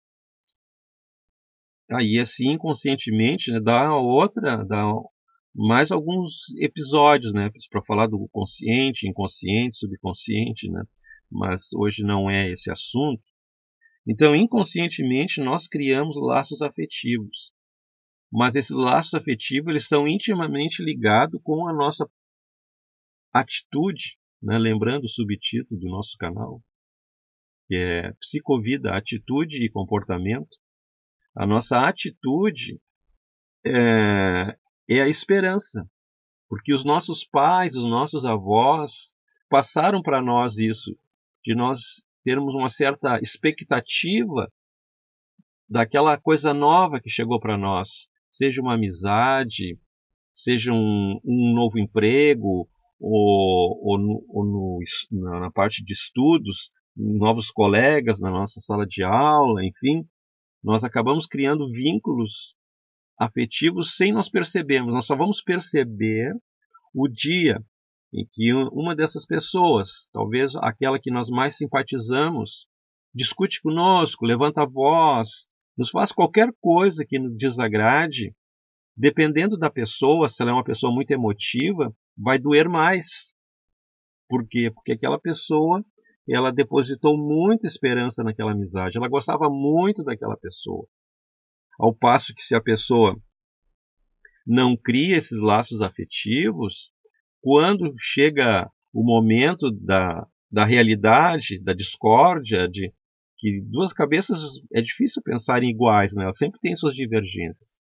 Aí, 1.91 2.19
assim, 2.19 2.53
inconscientemente, 2.53 3.51
né, 3.51 3.61
dá 3.61 3.95
outra, 3.97 4.65
dá 4.65 4.85
mais 5.55 5.91
alguns 5.91 6.49
episódios, 6.61 7.33
né, 7.33 7.51
para 7.71 7.83
falar 7.83 8.07
do 8.07 8.29
consciente, 8.31 9.09
inconsciente, 9.09 9.79
subconsciente, 9.79 10.71
né, 10.71 10.85
mas 11.31 11.73
hoje 11.75 12.03
não 12.03 12.31
é 12.31 12.51
esse 12.51 12.71
assunto. 12.71 13.23
Então, 14.07 14.37
inconscientemente, 14.37 15.41
nós 15.41 15.67
criamos 15.67 16.15
laços 16.17 16.63
afetivos 16.63 17.55
mas 18.37 18.57
esses 18.57 18.73
laços 18.73 19.15
afetivos 19.15 19.69
eles 19.69 19.85
estão 19.85 20.09
intimamente 20.09 20.83
ligados 20.83 21.41
com 21.45 21.69
a 21.69 21.73
nossa 21.73 22.05
atitude, 23.33 24.19
né? 24.45 24.59
lembrando 24.59 25.05
o 25.05 25.09
subtítulo 25.09 25.81
do 25.81 25.89
nosso 25.89 26.17
canal, 26.19 26.63
que 27.67 27.77
é 27.77 28.13
Psicovida, 28.21 28.95
Atitude 28.95 29.65
e 29.65 29.71
Comportamento. 29.71 30.57
A 31.35 31.47
nossa 31.47 31.81
atitude 31.89 32.79
é, 33.67 34.57
é 34.89 35.01
a 35.01 35.09
esperança, 35.09 35.89
porque 36.49 36.75
os 36.75 36.85
nossos 36.85 37.25
pais, 37.25 37.75
os 37.75 37.85
nossos 37.85 38.25
avós 38.25 39.15
passaram 39.49 40.03
para 40.03 40.23
nós 40.23 40.59
isso, 40.59 40.97
de 41.43 41.55
nós 41.55 42.05
termos 42.23 42.55
uma 42.55 42.69
certa 42.69 43.19
expectativa 43.21 44.51
daquela 45.69 46.19
coisa 46.21 46.53
nova 46.53 47.01
que 47.01 47.09
chegou 47.09 47.41
para 47.41 47.57
nós, 47.57 48.09
seja 48.31 48.61
uma 48.61 48.75
amizade, 48.75 49.79
seja 50.33 50.73
um, 50.73 51.19
um 51.25 51.55
novo 51.55 51.79
emprego, 51.79 52.69
ou, 53.01 53.81
ou, 53.83 53.99
no, 53.99 54.25
ou 54.29 54.45
no, 54.45 55.41
na 55.41 55.51
parte 55.51 55.85
de 55.85 55.93
estudos, 55.93 56.71
novos 56.97 57.51
colegas 57.51 58.21
na 58.21 58.31
nossa 58.31 58.61
sala 58.61 58.87
de 58.87 59.03
aula, 59.03 59.65
enfim, 59.65 60.07
nós 60.63 60.85
acabamos 60.85 61.27
criando 61.27 61.71
vínculos 61.71 62.55
afetivos 63.19 63.97
sem 63.97 64.13
nós 64.13 64.29
percebermos. 64.29 64.95
Nós 64.95 65.07
só 65.07 65.17
vamos 65.17 65.43
perceber 65.43 66.33
o 66.95 67.09
dia 67.09 67.63
em 68.13 68.27
que 68.33 68.55
uma 68.55 68.95
dessas 68.95 69.27
pessoas, 69.27 70.09
talvez 70.13 70.55
aquela 70.57 71.01
que 71.01 71.11
nós 71.11 71.29
mais 71.29 71.57
simpatizamos, 71.57 72.67
discute 73.13 73.61
conosco, 73.61 74.25
levanta 74.25 74.63
a 74.63 74.67
voz, 74.67 75.49
nos 75.77 75.91
faz 75.91 76.13
qualquer 76.13 76.53
coisa 76.61 77.05
que 77.05 77.19
nos 77.19 77.37
desagrade, 77.37 78.33
dependendo 78.97 79.59
da 79.59 79.69
pessoa, 79.69 80.29
se 80.29 80.41
ela 80.41 80.53
é 80.53 80.55
uma 80.55 80.65
pessoa 80.65 80.93
muito 80.95 81.11
emotiva, 81.11 81.93
vai 82.17 82.39
doer 82.39 82.69
mais. 82.69 83.33
Por 84.29 84.47
quê? 84.49 84.71
Porque 84.71 84.93
aquela 84.93 85.19
pessoa, 85.19 85.85
ela 86.29 86.51
depositou 86.51 87.17
muita 87.17 87.67
esperança 87.67 88.23
naquela 88.23 88.53
amizade, 88.53 88.97
ela 88.97 89.09
gostava 89.09 89.49
muito 89.51 90.03
daquela 90.03 90.37
pessoa. 90.37 90.87
Ao 91.79 91.95
passo 91.95 92.35
que 92.35 92.43
se 92.43 92.55
a 92.55 92.63
pessoa 92.63 93.21
não 94.47 94.77
cria 94.77 95.17
esses 95.17 95.39
laços 95.39 95.83
afetivos, 95.83 96.93
quando 97.41 97.95
chega 97.99 98.71
o 98.93 99.03
momento 99.03 99.71
da, 99.71 100.27
da 100.51 100.65
realidade, 100.65 101.61
da 101.61 101.75
discórdia, 101.75 102.69
de, 102.69 102.93
que 103.37 103.61
duas 103.63 103.93
cabeças 103.93 104.39
é 104.73 104.81
difícil 104.81 105.23
pensar 105.23 105.63
em 105.63 105.71
iguais, 105.71 106.15
né? 106.15 106.25
elas 106.25 106.39
sempre 106.39 106.61
têm 106.61 106.75
suas 106.77 106.95
divergências. 106.95 107.74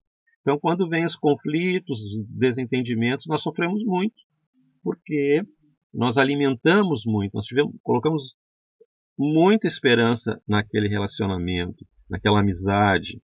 Então, 0.42 0.60
quando 0.60 0.90
vem 0.90 1.06
os 1.06 1.16
conflitos, 1.16 2.00
os 2.02 2.28
desentendimentos, 2.28 3.28
nós 3.28 3.42
sofremos 3.42 3.84
muito, 3.84 4.16
porque 4.84 5.44
nós 5.94 6.18
alimentamos 6.18 7.04
muito, 7.06 7.34
nós 7.34 7.46
tivemos, 7.46 7.76
colocamos 7.84 8.36
muita 9.18 9.68
esperança 9.68 10.42
naquele 10.48 10.88
relacionamento, 10.88 11.86
naquela 12.10 12.40
amizade. 12.40 13.22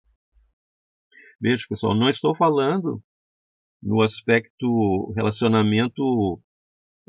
Veja, 1.39 1.65
pessoal, 1.69 1.95
não 1.95 2.10
estou 2.10 2.36
falando 2.36 3.01
no 3.81 4.01
aspecto 4.01 5.13
relacionamento 5.15 6.41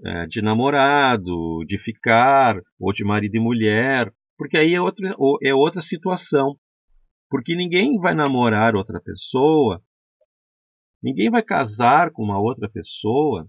é, 0.05 0.27
de 0.27 0.43
namorado, 0.43 1.65
de 1.67 1.79
ficar, 1.79 2.61
ou 2.79 2.93
de 2.93 3.03
marido 3.03 3.37
e 3.37 3.41
mulher, 3.41 4.13
porque 4.37 4.59
aí 4.59 4.75
é 4.75 4.81
outra, 4.81 5.17
é 5.43 5.55
outra 5.55 5.81
situação. 5.81 6.57
Porque 7.29 7.57
ninguém 7.57 7.99
vai 7.99 8.15
namorar 8.15 8.77
outra 8.77 9.01
pessoa, 9.01 9.83
ninguém 11.03 11.31
vai 11.31 11.43
casar 11.43 12.11
com 12.11 12.23
uma 12.23 12.39
outra 12.41 12.69
pessoa 12.69 13.49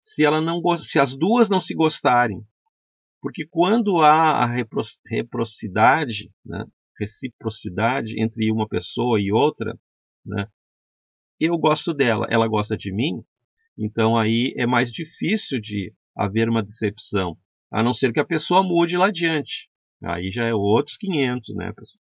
se 0.00 0.24
ela 0.24 0.40
não 0.40 0.60
se 0.78 0.98
as 0.98 1.16
duas 1.16 1.48
não 1.48 1.60
se 1.60 1.74
gostarem. 1.74 2.42
Porque 3.20 3.46
quando 3.46 4.00
há 4.00 4.44
a 4.44 4.46
reciprocidade, 4.46 6.30
né, 6.44 6.64
reciprocidade 6.98 8.20
entre 8.22 8.50
uma 8.50 8.68
pessoa 8.68 9.20
e 9.20 9.32
outra, 9.32 9.78
né, 10.24 10.46
eu 11.40 11.56
gosto 11.58 11.92
dela, 11.92 12.26
ela 12.30 12.48
gosta 12.48 12.76
de 12.76 12.92
mim, 12.92 13.22
então 13.76 14.16
aí 14.16 14.52
é 14.56 14.66
mais 14.66 14.90
difícil 14.90 15.60
de 15.60 15.94
haver 16.16 16.48
uma 16.48 16.62
decepção, 16.62 17.36
a 17.70 17.82
não 17.82 17.94
ser 17.94 18.12
que 18.12 18.20
a 18.20 18.26
pessoa 18.26 18.62
mude 18.62 18.96
lá 18.96 19.06
adiante. 19.06 19.68
Aí 20.02 20.30
já 20.30 20.44
é 20.44 20.54
outros 20.54 20.96
500, 20.96 21.54
né, 21.56 21.72
pessoal? 21.72 22.07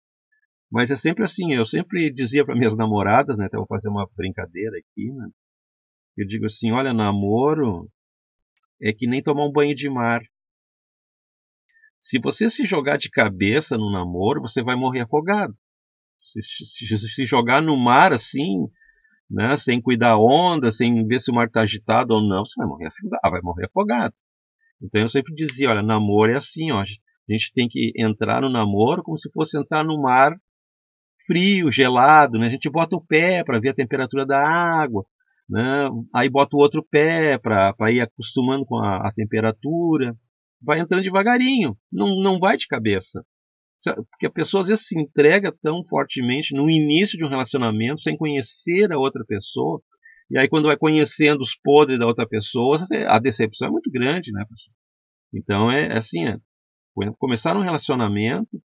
Mas 0.73 0.89
é 0.89 0.95
sempre 0.95 1.23
assim, 1.23 1.53
eu 1.53 1.67
sempre 1.67 2.11
dizia 2.11 2.43
para 2.43 2.55
minhas 2.55 2.75
namoradas, 2.75 3.37
né, 3.37 3.45
até 3.45 3.57
vou 3.57 3.67
fazer 3.67 3.89
uma 3.89 4.09
brincadeira 4.17 4.75
aqui, 4.75 5.11
né? 5.11 5.29
Eu 6.17 6.25
digo 6.25 6.47
assim, 6.47 6.71
olha, 6.71 6.91
namoro 6.91 7.87
é 8.81 8.91
que 8.91 9.05
nem 9.05 9.21
tomar 9.21 9.45
um 9.45 9.51
banho 9.51 9.75
de 9.75 9.87
mar. 9.87 10.23
Se 12.01 12.19
você 12.19 12.49
se 12.49 12.65
jogar 12.65 12.97
de 12.97 13.11
cabeça 13.11 13.77
no 13.77 13.91
namoro, 13.91 14.41
você 14.41 14.63
vai 14.63 14.75
morrer 14.75 15.01
afogado. 15.01 15.55
Se, 16.23 16.41
se, 16.41 16.97
se 16.97 17.25
jogar 17.27 17.61
no 17.61 17.77
mar 17.77 18.11
assim, 18.11 18.67
né, 19.29 19.55
sem 19.55 19.79
cuidar 19.79 20.15
da 20.15 20.17
onda, 20.17 20.71
sem 20.71 21.05
ver 21.05 21.21
se 21.21 21.29
o 21.29 21.35
mar 21.35 21.45
está 21.45 21.61
agitado 21.61 22.15
ou 22.15 22.27
não, 22.27 22.43
você 22.43 22.55
vai 22.57 22.67
morrer 22.67 22.87
afogado, 22.87 23.31
vai 23.31 23.41
morrer 23.43 23.65
afogado. 23.67 24.15
Então 24.81 25.01
eu 25.01 25.09
sempre 25.09 25.35
dizia, 25.35 25.69
olha, 25.69 25.83
namoro 25.83 26.31
é 26.31 26.37
assim, 26.37 26.71
ó, 26.71 26.81
a 26.81 27.31
gente 27.31 27.53
tem 27.53 27.69
que 27.69 27.93
entrar 27.95 28.41
no 28.41 28.49
namoro 28.49 29.03
como 29.03 29.19
se 29.19 29.31
fosse 29.31 29.55
entrar 29.55 29.83
no 29.83 30.01
mar 30.01 30.35
frio, 31.25 31.71
gelado, 31.71 32.37
né? 32.37 32.47
A 32.47 32.51
gente 32.51 32.69
bota 32.69 32.95
o 32.95 33.05
pé 33.05 33.43
para 33.43 33.59
ver 33.59 33.69
a 33.69 33.75
temperatura 33.75 34.25
da 34.25 34.37
água, 34.37 35.05
né? 35.49 35.89
Aí 36.13 36.29
bota 36.29 36.55
o 36.55 36.59
outro 36.59 36.85
pé 36.89 37.37
para 37.37 37.91
ir 37.91 38.01
acostumando 38.01 38.65
com 38.65 38.77
a, 38.77 39.07
a, 39.07 39.11
temperatura. 39.13 40.15
Vai 40.61 40.79
entrando 40.79 41.03
devagarinho, 41.03 41.77
não, 41.91 42.21
não 42.21 42.39
vai 42.39 42.55
de 42.55 42.67
cabeça. 42.67 43.23
Porque 44.09 44.27
a 44.27 44.31
pessoa 44.31 44.63
às 44.63 44.69
vezes 44.69 44.87
se 44.87 44.97
entrega 44.97 45.53
tão 45.61 45.83
fortemente 45.85 46.55
no 46.55 46.69
início 46.69 47.17
de 47.17 47.25
um 47.25 47.29
relacionamento, 47.29 48.01
sem 48.01 48.15
conhecer 48.15 48.91
a 48.93 48.97
outra 48.97 49.25
pessoa, 49.25 49.81
e 50.31 50.37
aí 50.39 50.47
quando 50.47 50.67
vai 50.67 50.77
conhecendo 50.77 51.41
os 51.41 51.53
podres 51.53 51.99
da 51.99 52.07
outra 52.07 52.25
pessoa, 52.25 52.77
a 53.07 53.19
decepção 53.19 53.67
é 53.67 53.71
muito 53.71 53.91
grande, 53.91 54.31
né, 54.31 54.45
pessoal? 54.49 54.75
Então 55.33 55.71
é, 55.71 55.87
é 55.87 55.97
assim, 55.97 56.25
é, 56.25 56.37
começar 57.19 57.57
um 57.57 57.61
relacionamento 57.61 58.61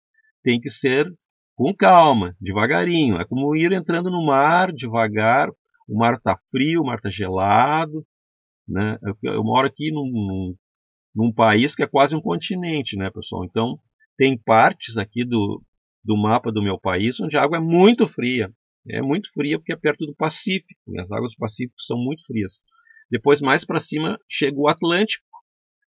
tem 0.43 0.59
que 0.59 0.69
ser 0.69 1.09
com 1.55 1.73
calma, 1.73 2.35
devagarinho. 2.39 3.17
É 3.17 3.25
como 3.25 3.55
ir 3.55 3.71
entrando 3.71 4.09
no 4.09 4.25
mar 4.25 4.71
devagar. 4.71 5.49
O 5.87 5.97
mar 5.97 6.15
está 6.15 6.37
frio, 6.49 6.81
o 6.81 6.85
mar 6.85 6.95
está 6.95 7.09
gelado. 7.09 8.05
Né? 8.67 8.97
Eu, 9.03 9.33
eu 9.33 9.43
moro 9.43 9.67
aqui 9.67 9.91
num, 9.91 10.05
num, 10.05 10.55
num, 11.15 11.33
país 11.33 11.75
que 11.75 11.83
é 11.83 11.87
quase 11.87 12.15
um 12.15 12.21
continente, 12.21 12.97
né, 12.97 13.11
pessoal? 13.11 13.45
Então, 13.45 13.79
tem 14.17 14.37
partes 14.37 14.97
aqui 14.97 15.23
do, 15.23 15.61
do 16.03 16.17
mapa 16.17 16.51
do 16.51 16.63
meu 16.63 16.79
país 16.79 17.19
onde 17.19 17.37
a 17.37 17.43
água 17.43 17.57
é 17.57 17.61
muito 17.61 18.07
fria. 18.07 18.51
É 18.89 19.01
muito 19.01 19.31
fria 19.33 19.57
porque 19.57 19.73
é 19.73 19.77
perto 19.77 20.05
do 20.05 20.15
Pacífico. 20.15 20.79
E 20.87 20.99
as 20.99 21.11
águas 21.11 21.31
do 21.31 21.37
Pacífico 21.37 21.81
são 21.81 21.97
muito 21.97 22.25
frias. 22.25 22.61
Depois, 23.09 23.41
mais 23.41 23.65
para 23.65 23.79
cima, 23.79 24.19
chega 24.29 24.57
o 24.57 24.67
Atlântico. 24.67 25.25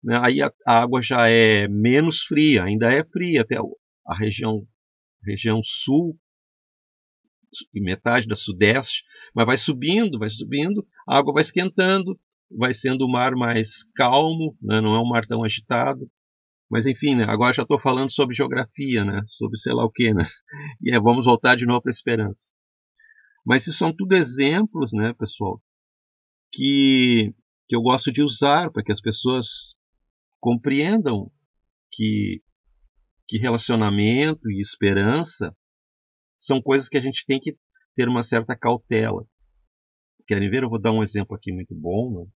Né? 0.03 0.19
Aí 0.21 0.41
a, 0.41 0.51
a, 0.65 0.81
água 0.81 1.01
já 1.01 1.27
é 1.29 1.67
menos 1.67 2.21
fria, 2.21 2.63
ainda 2.63 2.93
é 2.93 3.03
fria 3.03 3.41
até 3.41 3.57
a 4.07 4.15
região, 4.15 4.65
região 5.25 5.61
sul 5.63 6.17
e 7.73 7.81
metade 7.81 8.27
da 8.27 8.35
sudeste, 8.35 9.03
mas 9.33 9.45
vai 9.45 9.57
subindo, 9.57 10.19
vai 10.19 10.29
subindo, 10.29 10.85
a 11.07 11.17
água 11.17 11.33
vai 11.33 11.41
esquentando, 11.41 12.19
vai 12.51 12.73
sendo 12.73 13.05
o 13.05 13.11
mar 13.11 13.33
mais 13.35 13.83
calmo, 13.95 14.57
né? 14.61 14.81
não 14.81 14.93
é 14.93 14.99
um 14.99 15.07
mar 15.07 15.25
tão 15.25 15.43
agitado. 15.43 16.09
Mas 16.69 16.85
enfim, 16.85 17.15
né? 17.15 17.25
agora 17.27 17.53
já 17.53 17.61
estou 17.61 17.79
falando 17.79 18.11
sobre 18.11 18.35
geografia, 18.35 19.05
né? 19.05 19.21
sobre 19.27 19.57
sei 19.57 19.73
lá 19.73 19.85
o 19.85 19.91
que, 19.91 20.13
né? 20.13 20.25
E 20.81 20.93
é, 20.93 20.99
vamos 20.99 21.25
voltar 21.25 21.55
de 21.55 21.65
novo 21.65 21.81
para 21.81 21.91
a 21.91 21.93
esperança. 21.93 22.51
Mas 23.45 23.67
isso 23.67 23.77
são 23.77 23.95
tudo 23.95 24.15
exemplos, 24.15 24.91
né, 24.91 25.13
pessoal, 25.13 25.61
que, 26.51 27.31
que 27.67 27.75
eu 27.75 27.81
gosto 27.81 28.11
de 28.11 28.23
usar 28.23 28.71
para 28.71 28.83
que 28.83 28.91
as 28.91 28.99
pessoas 28.99 29.75
compreendam 30.39 31.31
que, 31.91 32.41
que 33.27 33.37
relacionamento 33.37 34.49
e 34.49 34.61
esperança 34.61 35.55
são 36.37 36.61
coisas 36.61 36.87
que 36.87 36.97
a 36.97 37.01
gente 37.01 37.25
tem 37.25 37.39
que 37.39 37.57
ter 37.95 38.07
uma 38.07 38.21
certa 38.21 38.55
cautela. 38.55 39.25
Querem 40.27 40.49
ver? 40.49 40.63
Eu 40.63 40.69
vou 40.69 40.79
dar 40.81 40.91
um 40.91 41.03
exemplo 41.03 41.35
aqui 41.35 41.51
muito 41.51 41.75
bom. 41.75 42.19
Né? 42.19 42.31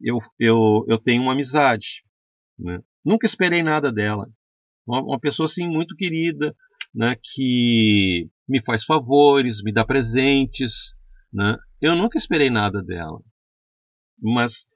Eu, 0.00 0.18
eu, 0.38 0.84
eu 0.88 0.98
tenho 0.98 1.22
uma 1.22 1.32
amizade. 1.32 2.04
Né? 2.58 2.80
Nunca 3.04 3.26
esperei 3.26 3.62
nada 3.62 3.92
dela. 3.92 4.28
Uma, 4.86 5.02
uma 5.02 5.20
pessoa 5.20 5.46
assim 5.46 5.68
muito 5.68 5.94
querida, 5.96 6.54
né? 6.94 7.16
que 7.22 8.30
me 8.48 8.62
faz 8.64 8.84
favores, 8.84 9.62
me 9.62 9.72
dá 9.72 9.84
presentes. 9.84 10.94
Né? 11.32 11.56
Eu 11.80 11.94
nunca 11.94 12.18
esperei 12.18 12.50
nada 12.50 12.82
dela. 12.82 13.20
Mas 14.20 14.66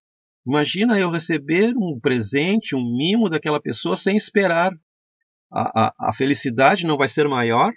imagina 0.47 0.99
eu 0.99 1.11
receber 1.11 1.75
um 1.76 1.99
presente, 2.00 2.76
um 2.76 2.97
mimo 2.97 3.29
daquela 3.29 3.61
pessoa 3.61 3.97
sem 3.97 4.17
esperar. 4.17 4.73
A, 5.52 5.87
a, 5.87 6.09
a 6.09 6.12
felicidade 6.14 6.87
não 6.87 6.97
vai 6.97 7.09
ser 7.09 7.28
maior? 7.28 7.73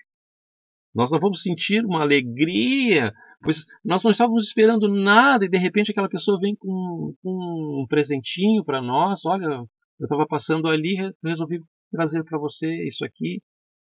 Nós 0.93 1.11
não 1.11 1.19
vamos 1.19 1.41
sentir 1.41 1.83
uma 1.83 2.01
alegria, 2.01 3.11
pois 3.43 3.65
nós 3.83 4.01
não 4.01 4.11
estávamos 4.11 4.47
esperando 4.47 4.87
nada 4.87 5.43
e 5.43 5.49
de 5.49 5.57
repente 5.57 5.91
aquela 5.91 6.07
pessoa 6.07 6.39
vem 6.39 6.55
com, 6.55 7.13
com 7.21 7.83
um 7.83 7.85
presentinho 7.87 8.63
para 8.63 8.81
nós. 8.81 9.25
Olha, 9.25 9.45
eu 9.45 10.03
estava 10.03 10.25
passando 10.25 10.69
ali, 10.69 10.95
resolvi 11.23 11.59
trazer 11.91 12.23
para 12.23 12.39
você 12.39 12.87
isso 12.87 13.03
aqui. 13.03 13.41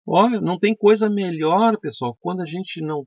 Olha, 0.08 0.42
não 0.42 0.58
tem 0.58 0.76
coisa 0.76 1.10
melhor, 1.10 1.80
pessoal, 1.80 2.18
quando 2.20 2.42
a 2.42 2.46
gente 2.46 2.82
não 2.82 3.06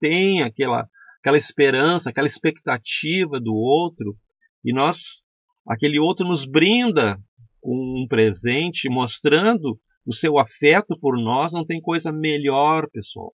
tem 0.00 0.42
aquela, 0.42 0.88
aquela 1.20 1.36
esperança, 1.36 2.10
aquela 2.10 2.26
expectativa 2.26 3.40
do 3.40 3.54
outro 3.54 4.16
e 4.64 4.72
nós, 4.72 5.22
aquele 5.66 5.98
outro 5.98 6.26
nos 6.26 6.46
brinda 6.46 7.18
com 7.60 7.74
um 7.74 8.06
presente, 8.08 8.88
mostrando 8.88 9.78
o 10.06 10.12
seu 10.12 10.38
afeto 10.38 10.98
por 10.98 11.16
nós, 11.16 11.52
não 11.52 11.64
tem 11.64 11.80
coisa 11.80 12.12
melhor, 12.12 12.88
pessoal. 12.90 13.34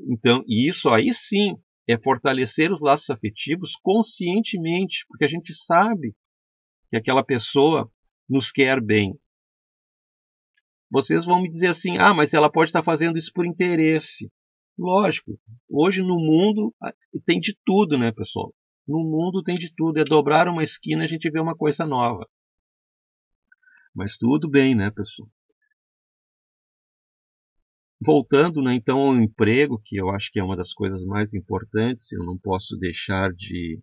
Então, 0.00 0.42
e 0.46 0.68
isso 0.68 0.88
aí 0.88 1.12
sim 1.12 1.56
é 1.88 2.00
fortalecer 2.00 2.72
os 2.72 2.80
laços 2.80 3.10
afetivos 3.10 3.72
conscientemente, 3.82 5.04
porque 5.08 5.24
a 5.24 5.28
gente 5.28 5.54
sabe 5.54 6.14
que 6.90 6.96
aquela 6.96 7.24
pessoa 7.24 7.90
nos 8.28 8.50
quer 8.50 8.80
bem. 8.80 9.18
Vocês 10.90 11.24
vão 11.24 11.42
me 11.42 11.48
dizer 11.48 11.68
assim: 11.68 11.98
ah, 11.98 12.14
mas 12.14 12.32
ela 12.34 12.50
pode 12.50 12.68
estar 12.68 12.82
fazendo 12.82 13.18
isso 13.18 13.32
por 13.32 13.46
interesse. 13.46 14.30
Lógico, 14.78 15.38
hoje 15.68 16.02
no 16.02 16.16
mundo 16.16 16.74
ah, 16.82 16.92
tem 17.24 17.40
de 17.40 17.56
tudo, 17.64 17.98
né, 17.98 18.12
pessoal? 18.12 18.54
No 18.86 18.98
mundo 18.98 19.42
tem 19.42 19.56
de 19.56 19.72
tudo. 19.74 19.98
É 19.98 20.04
dobrar 20.04 20.48
uma 20.48 20.62
esquina 20.62 21.04
a 21.04 21.06
gente 21.06 21.30
vê 21.30 21.40
uma 21.40 21.56
coisa 21.56 21.86
nova. 21.86 22.28
Mas 23.94 24.16
tudo 24.16 24.48
bem, 24.48 24.74
né, 24.74 24.90
pessoal? 24.90 25.28
Voltando 28.04 28.60
né, 28.60 28.74
então 28.74 28.98
ao 28.98 29.16
emprego, 29.16 29.80
que 29.84 29.96
eu 29.96 30.10
acho 30.10 30.30
que 30.32 30.40
é 30.40 30.42
uma 30.42 30.56
das 30.56 30.72
coisas 30.72 31.04
mais 31.04 31.34
importantes, 31.34 32.10
eu 32.10 32.24
não 32.24 32.36
posso 32.36 32.76
deixar 32.76 33.32
de, 33.32 33.80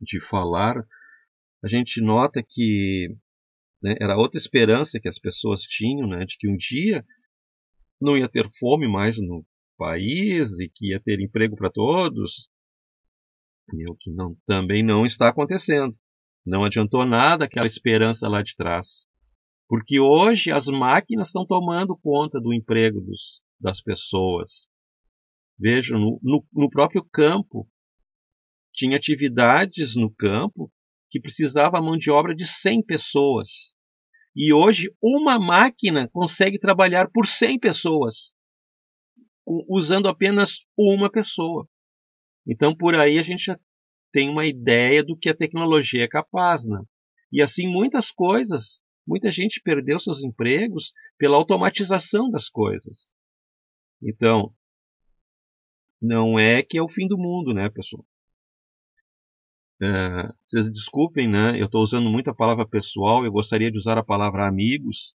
de 0.00 0.18
falar, 0.20 0.82
a 1.62 1.68
gente 1.68 2.00
nota 2.00 2.42
que 2.42 3.14
né, 3.82 3.94
era 4.00 4.16
outra 4.16 4.38
esperança 4.40 4.98
que 4.98 5.08
as 5.08 5.18
pessoas 5.18 5.62
tinham, 5.62 6.08
né, 6.08 6.24
de 6.24 6.38
que 6.38 6.48
um 6.48 6.56
dia 6.56 7.04
não 8.00 8.16
ia 8.16 8.28
ter 8.28 8.50
fome 8.58 8.88
mais 8.88 9.18
no 9.18 9.44
país 9.76 10.58
e 10.58 10.68
que 10.68 10.92
ia 10.92 11.00
ter 11.00 11.20
emprego 11.20 11.56
para 11.56 11.70
todos, 11.70 12.48
e 13.74 13.84
o 13.90 13.94
que 13.94 14.10
não, 14.10 14.34
também 14.46 14.82
não 14.82 15.04
está 15.04 15.28
acontecendo. 15.28 15.94
Não 16.44 16.64
adiantou 16.64 17.04
nada 17.04 17.44
aquela 17.44 17.66
esperança 17.66 18.28
lá 18.28 18.42
de 18.42 18.56
trás. 18.56 19.06
Porque 19.68 19.98
hoje 19.98 20.50
as 20.50 20.66
máquinas 20.66 21.28
estão 21.28 21.46
tomando 21.46 21.96
conta 21.96 22.40
do 22.40 22.52
emprego 22.52 23.00
dos, 23.00 23.42
das 23.60 23.80
pessoas. 23.80 24.68
Vejam, 25.58 25.98
no, 25.98 26.20
no, 26.22 26.46
no 26.52 26.70
próprio 26.70 27.04
campo, 27.04 27.68
tinha 28.72 28.96
atividades 28.96 29.94
no 29.94 30.12
campo 30.14 30.70
que 31.10 31.20
precisava 31.20 31.80
mão 31.80 31.96
de 31.96 32.10
obra 32.10 32.34
de 32.34 32.46
100 32.46 32.84
pessoas. 32.84 33.74
E 34.34 34.52
hoje 34.52 34.90
uma 35.00 35.38
máquina 35.38 36.08
consegue 36.08 36.58
trabalhar 36.58 37.10
por 37.10 37.26
100 37.26 37.58
pessoas, 37.58 38.34
usando 39.46 40.08
apenas 40.08 40.60
uma 40.76 41.10
pessoa. 41.10 41.68
Então 42.48 42.74
por 42.74 42.94
aí 42.94 43.18
a 43.18 43.22
gente 43.22 43.44
já 43.44 43.60
tem 44.10 44.30
uma 44.30 44.46
ideia 44.46 45.04
do 45.04 45.16
que 45.16 45.28
a 45.28 45.36
tecnologia 45.36 46.04
é 46.04 46.08
capaz, 46.08 46.64
né? 46.64 46.80
E 47.30 47.42
assim 47.42 47.66
muitas 47.66 48.10
coisas 48.10 48.82
Muita 49.06 49.30
gente 49.32 49.60
perdeu 49.60 49.98
seus 49.98 50.22
empregos 50.22 50.92
pela 51.18 51.36
automatização 51.36 52.30
das 52.30 52.48
coisas. 52.48 53.14
Então, 54.00 54.54
não 56.00 56.38
é 56.38 56.62
que 56.62 56.78
é 56.78 56.82
o 56.82 56.88
fim 56.88 57.06
do 57.06 57.16
mundo, 57.16 57.54
né, 57.54 57.68
pessoal? 57.70 58.04
É, 59.80 60.32
vocês 60.46 60.70
desculpem, 60.70 61.28
né? 61.28 61.60
Eu 61.60 61.66
estou 61.66 61.82
usando 61.82 62.08
muito 62.08 62.30
a 62.30 62.34
palavra 62.34 62.66
pessoal. 62.66 63.24
Eu 63.24 63.32
gostaria 63.32 63.70
de 63.70 63.78
usar 63.78 63.98
a 63.98 64.04
palavra 64.04 64.46
amigos, 64.46 65.12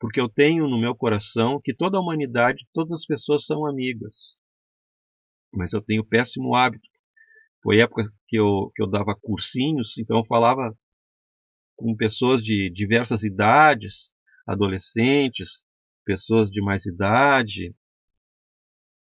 porque 0.00 0.20
eu 0.20 0.28
tenho 0.28 0.66
no 0.68 0.80
meu 0.80 0.94
coração 0.94 1.60
que 1.62 1.72
toda 1.72 1.98
a 1.98 2.00
humanidade, 2.00 2.66
todas 2.72 2.92
as 2.92 3.06
pessoas 3.06 3.44
são 3.44 3.64
amigas. 3.64 4.40
Mas 5.52 5.72
eu 5.72 5.80
tenho 5.80 6.04
péssimo 6.04 6.54
hábito. 6.54 6.88
Foi 7.62 7.78
época 7.80 8.04
que 8.26 8.36
eu, 8.36 8.70
que 8.74 8.82
eu 8.82 8.88
dava 8.88 9.16
cursinhos, 9.20 9.96
então 9.98 10.18
eu 10.18 10.24
falava 10.24 10.76
com 11.78 11.94
pessoas 11.94 12.42
de 12.42 12.68
diversas 12.70 13.22
idades, 13.22 14.12
adolescentes, 14.44 15.64
pessoas 16.04 16.50
de 16.50 16.60
mais 16.60 16.84
idade. 16.84 17.72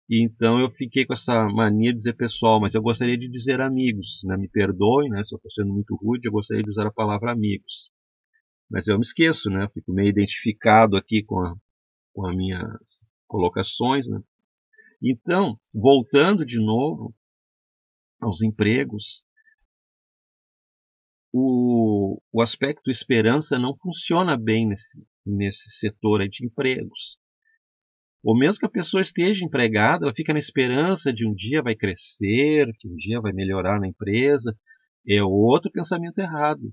E 0.09 0.23
então 0.23 0.59
eu 0.59 0.71
fiquei 0.71 1.05
com 1.05 1.13
essa 1.13 1.49
mania 1.49 1.91
de 1.91 1.97
dizer 1.97 2.13
pessoal, 2.13 2.61
mas 2.61 2.73
eu 2.73 2.81
gostaria 2.81 3.17
de 3.17 3.29
dizer 3.29 3.59
amigos. 3.59 4.21
Né? 4.23 4.37
Me 4.37 4.47
perdoe 4.47 5.09
né, 5.09 5.21
se 5.21 5.35
eu 5.35 5.37
estou 5.37 5.51
sendo 5.51 5.73
muito 5.73 5.95
rude, 5.95 6.27
eu 6.27 6.31
gostaria 6.31 6.63
de 6.63 6.69
usar 6.69 6.87
a 6.87 6.93
palavra 6.93 7.33
amigos. 7.33 7.91
Mas 8.69 8.87
eu 8.87 8.95
me 8.97 9.03
esqueço, 9.03 9.49
né? 9.49 9.67
fico 9.73 9.91
meio 9.91 10.07
identificado 10.07 10.95
aqui 10.95 11.23
com, 11.23 11.39
a, 11.41 11.53
com 12.13 12.25
as 12.25 12.35
minhas 12.35 13.13
colocações. 13.27 14.07
Né? 14.07 14.21
Então, 15.03 15.59
voltando 15.73 16.45
de 16.45 16.57
novo 16.57 17.13
aos 18.21 18.41
empregos, 18.41 19.25
o, 21.33 22.21
o 22.31 22.41
aspecto 22.41 22.91
esperança 22.91 23.57
não 23.57 23.75
funciona 23.77 24.37
bem 24.37 24.67
nesse, 24.67 25.01
nesse 25.25 25.69
setor 25.77 26.27
de 26.27 26.45
empregos. 26.45 27.17
Ou 28.23 28.37
mesmo 28.37 28.59
que 28.59 28.65
a 28.65 28.69
pessoa 28.69 29.01
esteja 29.01 29.43
empregada, 29.43 30.05
ela 30.05 30.15
fica 30.15 30.33
na 30.33 30.39
esperança 30.39 31.11
de 31.11 31.27
um 31.27 31.33
dia 31.33 31.63
vai 31.63 31.75
crescer, 31.75 32.71
que 32.79 32.87
um 32.87 32.95
dia 32.95 33.19
vai 33.19 33.33
melhorar 33.33 33.79
na 33.79 33.87
empresa. 33.87 34.55
É 35.07 35.23
outro 35.23 35.71
pensamento 35.71 36.19
errado. 36.19 36.71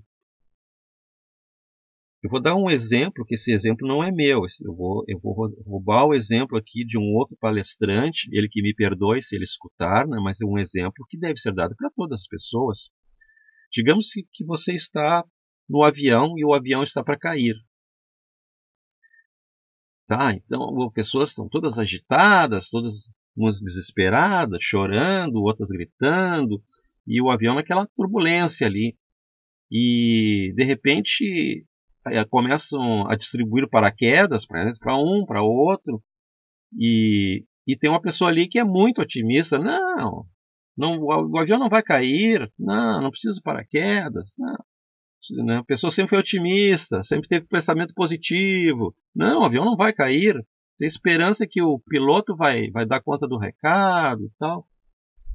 Eu 2.21 2.29
vou 2.29 2.41
dar 2.41 2.55
um 2.55 2.69
exemplo, 2.69 3.25
que 3.25 3.35
esse 3.35 3.51
exemplo 3.51 3.87
não 3.87 4.03
é 4.03 4.11
meu. 4.11 4.41
Eu 4.61 4.75
vou, 4.75 5.05
eu 5.07 5.19
vou 5.19 5.33
roubar 5.65 6.05
o 6.05 6.13
exemplo 6.13 6.57
aqui 6.57 6.85
de 6.85 6.97
um 6.97 7.15
outro 7.15 7.37
palestrante, 7.39 8.29
ele 8.31 8.49
que 8.49 8.61
me 8.61 8.75
perdoe 8.75 9.21
se 9.21 9.35
ele 9.35 9.45
escutar, 9.45 10.05
né, 10.05 10.19
mas 10.21 10.39
é 10.41 10.45
um 10.45 10.59
exemplo 10.59 11.05
que 11.09 11.17
deve 11.17 11.39
ser 11.39 11.53
dado 11.53 11.75
para 11.77 11.89
todas 11.89 12.19
as 12.19 12.27
pessoas. 12.27 12.91
Digamos 13.71 14.07
que 14.11 14.45
você 14.45 14.73
está 14.73 15.23
no 15.69 15.83
avião 15.83 16.33
e 16.37 16.43
o 16.43 16.53
avião 16.53 16.81
está 16.81 17.03
para 17.03 17.17
cair. 17.17 17.55
Tá, 20.07 20.33
então 20.33 20.87
as 20.87 20.93
pessoas 20.93 21.29
estão 21.29 21.47
todas 21.47 21.77
agitadas, 21.77 22.69
todas 22.69 23.11
umas 23.37 23.61
desesperadas, 23.61 24.57
chorando, 24.63 25.35
outras 25.35 25.69
gritando, 25.69 26.61
e 27.05 27.21
o 27.21 27.29
avião 27.29 27.55
naquela 27.55 27.87
turbulência 27.95 28.65
ali. 28.65 28.97
E 29.71 30.51
de 30.55 30.63
repente 30.63 31.63
é, 32.07 32.25
começam 32.25 33.07
a 33.07 33.15
distribuir 33.15 33.69
paraquedas 33.69 34.47
para 34.47 34.97
um, 34.97 35.25
para 35.27 35.43
outro, 35.43 36.03
e, 36.73 37.45
e 37.67 37.77
tem 37.77 37.89
uma 37.89 38.01
pessoa 38.01 38.31
ali 38.31 38.47
que 38.47 38.57
é 38.57 38.63
muito 38.63 39.01
otimista. 39.01 39.59
Não, 39.59 40.25
não 40.79 40.97
o, 41.01 41.37
avião 41.37 41.59
não 41.59 41.67
vai 41.67 41.83
cair, 41.83 42.49
não, 42.57 43.01
não 43.01 43.11
precisa 43.11 43.33
de 43.33 43.41
paraquedas, 43.41 44.33
não. 44.37 44.57
Né? 45.45 45.57
A 45.57 45.63
pessoa 45.65 45.91
sempre 45.91 46.11
foi 46.11 46.19
otimista, 46.19 47.03
sempre 47.03 47.27
teve 47.27 47.45
pensamento 47.45 47.93
positivo. 47.93 48.95
Não, 49.13 49.41
o 49.41 49.43
avião 49.43 49.65
não 49.65 49.75
vai 49.75 49.91
cair. 49.91 50.41
Tem 50.77 50.87
esperança 50.87 51.45
que 51.45 51.61
o 51.61 51.77
piloto 51.79 52.33
vai, 52.33 52.71
vai 52.71 52.85
dar 52.85 53.01
conta 53.01 53.27
do 53.27 53.37
recado 53.37 54.23
e 54.23 54.31
tal. 54.39 54.65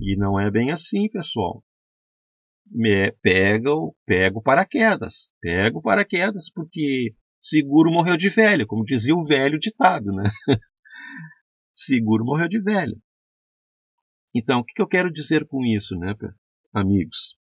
E 0.00 0.16
não 0.16 0.40
é 0.40 0.50
bem 0.50 0.72
assim, 0.72 1.10
pessoal. 1.10 1.62
Pega, 3.20 3.70
pega 4.06 4.38
o 4.38 4.42
paraquedas. 4.42 5.34
Pega 5.42 5.76
o 5.76 5.82
paraquedas, 5.82 6.50
porque 6.50 7.14
seguro 7.38 7.92
morreu 7.92 8.16
de 8.16 8.30
velho, 8.30 8.66
como 8.66 8.82
dizia 8.82 9.14
o 9.14 9.26
velho 9.26 9.58
ditado, 9.58 10.06
né? 10.06 10.30
seguro 11.70 12.24
morreu 12.24 12.48
de 12.48 12.58
velho. 12.62 12.96
Então, 14.34 14.60
o 14.60 14.64
que 14.64 14.82
eu 14.82 14.88
quero 14.88 15.12
dizer 15.12 15.46
com 15.46 15.64
isso, 15.64 15.96
né, 15.96 16.14
amigos? 16.72 17.38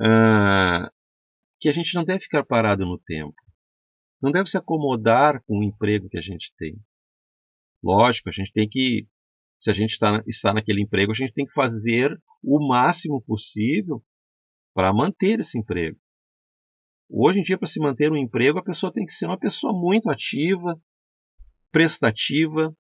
Ah, 0.00 0.90
que 1.58 1.68
a 1.68 1.72
gente 1.72 1.94
não 1.94 2.04
deve 2.04 2.20
ficar 2.20 2.44
parado 2.44 2.84
no 2.84 2.98
tempo. 2.98 3.34
Não 4.22 4.30
deve 4.30 4.48
se 4.48 4.56
acomodar 4.56 5.42
com 5.44 5.58
o 5.58 5.64
emprego 5.64 6.08
que 6.08 6.18
a 6.18 6.22
gente 6.22 6.54
tem. 6.56 6.78
Lógico, 7.82 8.28
a 8.28 8.32
gente 8.32 8.52
tem 8.52 8.68
que, 8.68 9.06
se 9.58 9.70
a 9.70 9.74
gente 9.74 9.90
está, 9.90 10.22
está 10.26 10.54
naquele 10.54 10.82
emprego, 10.82 11.12
a 11.12 11.14
gente 11.14 11.34
tem 11.34 11.44
que 11.44 11.52
fazer 11.52 12.16
o 12.42 12.66
máximo 12.66 13.22
possível 13.22 14.02
para 14.72 14.92
manter 14.92 15.40
esse 15.40 15.58
emprego. 15.58 15.98
Hoje 17.08 17.40
em 17.40 17.42
dia, 17.42 17.58
para 17.58 17.68
se 17.68 17.78
manter 17.80 18.10
um 18.10 18.16
emprego, 18.16 18.58
a 18.58 18.64
pessoa 18.64 18.92
tem 18.92 19.04
que 19.04 19.12
ser 19.12 19.26
uma 19.26 19.38
pessoa 19.38 19.72
muito 19.72 20.10
ativa, 20.10 20.80
prestativa, 21.70 22.74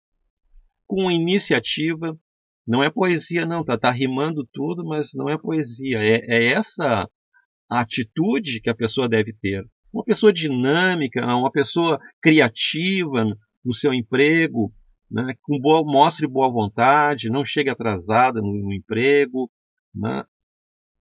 com 0.86 1.10
iniciativa. 1.10 2.18
Não 2.66 2.82
é 2.82 2.90
poesia, 2.90 3.44
não, 3.44 3.64
tá, 3.64 3.76
tá 3.76 3.90
rimando 3.90 4.48
tudo, 4.52 4.84
mas 4.84 5.10
não 5.14 5.28
é 5.28 5.36
poesia. 5.36 5.98
É, 5.98 6.20
é 6.28 6.52
essa 6.52 7.08
atitude 7.70 8.60
que 8.60 8.70
a 8.70 8.74
pessoa 8.74 9.08
deve 9.08 9.32
ter. 9.32 9.64
Uma 9.92 10.04
pessoa 10.04 10.32
dinâmica, 10.32 11.24
uma 11.36 11.50
pessoa 11.50 12.00
criativa 12.20 13.24
no 13.64 13.74
seu 13.74 13.92
emprego, 13.92 14.72
né, 15.10 15.34
com 15.42 15.58
boa, 15.58 15.82
mostre 15.84 16.26
boa 16.26 16.50
vontade, 16.50 17.30
não 17.30 17.44
chegue 17.44 17.68
atrasada 17.68 18.40
no, 18.40 18.52
no 18.52 18.72
emprego. 18.72 19.50
Né? 19.94 20.24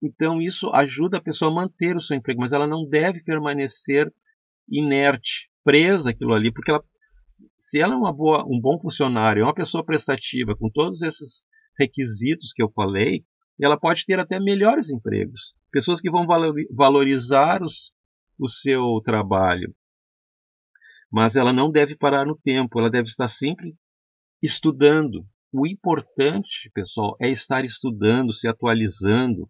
Então 0.02 0.42
isso 0.42 0.70
ajuda 0.74 1.18
a 1.18 1.22
pessoa 1.22 1.52
a 1.52 1.54
manter 1.54 1.96
o 1.96 2.02
seu 2.02 2.16
emprego, 2.16 2.40
mas 2.40 2.54
ela 2.54 2.68
não 2.68 2.88
deve 2.88 3.22
permanecer 3.24 4.12
inerte, 4.70 5.50
presa 5.64 6.12
aquilo 6.12 6.34
ali, 6.34 6.52
porque 6.52 6.72
ela, 6.72 6.84
se 7.58 7.80
ela 7.80 7.94
é 7.94 7.98
uma 7.98 8.14
boa, 8.14 8.46
um 8.46 8.60
bom 8.60 8.80
funcionário, 8.80 9.42
é 9.42 9.44
uma 9.44 9.54
pessoa 9.54 9.84
prestativa, 9.84 10.56
com 10.56 10.70
todos 10.70 11.02
esses 11.02 11.44
requisitos 11.80 12.52
que 12.54 12.62
eu 12.62 12.72
falei, 12.72 13.26
ela 13.62 13.80
pode 13.80 14.06
ter 14.06 14.20
até 14.20 14.40
melhores 14.40 14.90
empregos. 14.90 15.54
Pessoas 15.72 16.00
que 16.00 16.10
vão 16.10 16.26
valorizar 16.72 17.62
os, 17.62 17.94
o 18.40 18.48
seu 18.48 19.02
trabalho. 19.04 19.76
Mas 21.12 21.36
ela 21.36 21.52
não 21.52 21.72
deve 21.72 21.96
parar 21.96 22.26
no 22.26 22.38
tempo, 22.38 22.80
ela 22.80 22.90
deve 22.90 23.10
estar 23.10 23.28
sempre 23.28 23.76
estudando. 24.42 25.26
O 25.52 25.68
importante, 25.68 26.70
pessoal, 26.74 27.16
é 27.20 27.30
estar 27.30 27.66
estudando, 27.66 28.32
se 28.32 28.48
atualizando, 28.48 29.50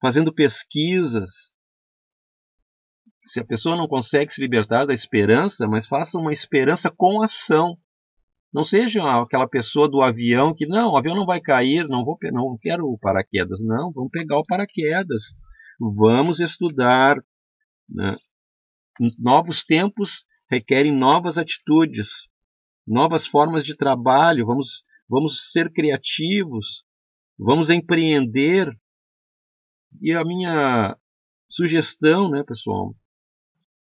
fazendo 0.00 0.32
pesquisas. 0.32 1.56
Se 3.24 3.40
a 3.40 3.44
pessoa 3.44 3.76
não 3.76 3.88
consegue 3.88 4.32
se 4.32 4.40
libertar 4.40 4.84
da 4.84 4.94
esperança, 4.94 5.66
mas 5.66 5.86
faça 5.86 6.18
uma 6.18 6.32
esperança 6.32 6.90
com 6.94 7.22
ação. 7.22 7.76
Não 8.52 8.62
seja 8.62 9.02
aquela 9.20 9.48
pessoa 9.48 9.88
do 9.88 10.00
avião 10.00 10.54
que, 10.54 10.66
não, 10.66 10.92
o 10.92 10.96
avião 10.96 11.16
não 11.16 11.26
vai 11.26 11.40
cair, 11.40 11.88
não, 11.88 12.04
vou, 12.04 12.16
não 12.32 12.56
quero 12.60 12.84
o 12.86 12.98
paraquedas. 12.98 13.60
Não, 13.60 13.90
vamos 13.92 14.10
pegar 14.12 14.38
o 14.38 14.44
paraquedas. 14.44 15.36
Vamos 15.80 16.38
estudar. 16.38 17.16
Né? 17.88 18.16
Novos 19.18 19.64
tempos 19.64 20.24
requerem 20.50 20.92
novas 20.92 21.38
atitudes 21.38 22.28
novas 22.86 23.26
formas 23.26 23.64
de 23.64 23.76
trabalho, 23.76 24.46
vamos, 24.46 24.84
vamos 25.08 25.50
ser 25.50 25.72
criativos, 25.72 26.84
vamos 27.38 27.70
empreender. 27.70 28.70
E 30.00 30.12
a 30.12 30.24
minha 30.24 30.96
sugestão, 31.48 32.28
né, 32.28 32.42
pessoal, 32.42 32.94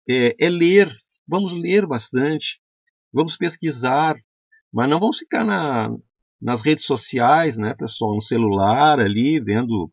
é, 0.08 0.34
é 0.38 0.48
ler. 0.48 0.94
Vamos 1.26 1.52
ler 1.52 1.86
bastante, 1.86 2.60
vamos 3.12 3.36
pesquisar, 3.36 4.16
mas 4.72 4.90
não 4.90 4.98
vamos 4.98 5.18
ficar 5.18 5.44
na, 5.44 5.88
nas 6.40 6.62
redes 6.62 6.84
sociais, 6.84 7.56
né, 7.56 7.74
pessoal, 7.74 8.14
no 8.14 8.22
celular 8.22 8.98
ali, 8.98 9.40
vendo 9.40 9.90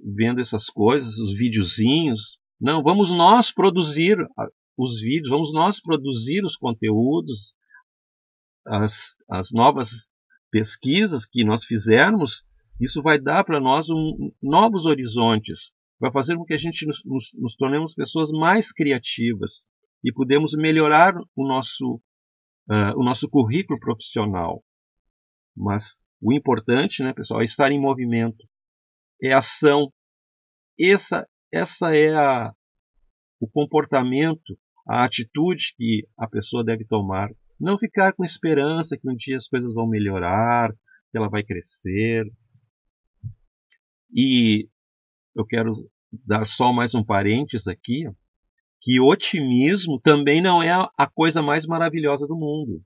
vendo 0.00 0.40
essas 0.40 0.66
coisas, 0.66 1.18
os 1.18 1.34
videozinhos. 1.34 2.38
Não, 2.60 2.82
vamos 2.82 3.10
nós 3.10 3.52
produzir 3.52 4.16
os 4.76 5.00
vídeos, 5.00 5.28
vamos 5.28 5.52
nós 5.52 5.80
produzir 5.80 6.44
os 6.44 6.56
conteúdos, 6.56 7.56
as, 8.66 9.16
as 9.28 9.50
novas 9.50 10.08
pesquisas 10.50 11.26
que 11.26 11.44
nós 11.44 11.64
fizermos, 11.64 12.44
isso 12.80 13.02
vai 13.02 13.18
dar 13.18 13.44
para 13.44 13.60
nós 13.60 13.88
um, 13.90 14.32
novos 14.42 14.86
horizontes, 14.86 15.72
vai 16.00 16.12
fazer 16.12 16.36
com 16.36 16.44
que 16.44 16.54
a 16.54 16.58
gente 16.58 16.86
nos, 16.86 17.02
nos, 17.04 17.30
nos 17.34 17.54
tornemos 17.56 17.94
pessoas 17.94 18.30
mais 18.30 18.72
criativas 18.72 19.66
e 20.04 20.12
podemos 20.12 20.52
melhorar 20.56 21.14
o 21.34 21.46
nosso, 21.46 22.00
uh, 22.70 22.96
o 22.96 23.04
nosso 23.04 23.28
currículo 23.28 23.78
profissional. 23.78 24.64
Mas 25.56 25.98
o 26.20 26.32
importante, 26.32 27.02
né, 27.02 27.12
pessoal, 27.12 27.40
é 27.40 27.44
estar 27.44 27.72
em 27.72 27.80
movimento, 27.80 28.46
é 29.22 29.32
ação. 29.32 29.92
Essa, 30.80 31.28
essa 31.52 31.94
é 31.94 32.14
a, 32.14 32.52
o 33.40 33.48
comportamento, 33.48 34.56
a 34.88 35.04
atitude 35.04 35.74
que 35.76 36.06
a 36.16 36.28
pessoa 36.28 36.64
deve 36.64 36.84
tomar 36.84 37.30
não 37.60 37.78
ficar 37.78 38.12
com 38.12 38.24
esperança 38.24 38.96
que 38.96 39.08
um 39.08 39.16
dia 39.16 39.36
as 39.36 39.48
coisas 39.48 39.74
vão 39.74 39.88
melhorar, 39.88 40.72
que 41.10 41.18
ela 41.18 41.28
vai 41.28 41.42
crescer. 41.42 42.24
E 44.14 44.68
eu 45.38 45.46
quero 45.46 45.72
dar 46.26 46.46
só 46.46 46.72
mais 46.72 46.94
um 46.94 47.04
parênteses 47.04 47.66
aqui, 47.66 48.04
que 48.80 49.00
otimismo 49.00 50.00
também 50.00 50.42
não 50.42 50.62
é 50.62 50.72
a 50.72 51.06
coisa 51.06 51.40
mais 51.40 51.66
maravilhosa 51.66 52.26
do 52.26 52.36
mundo. 52.36 52.82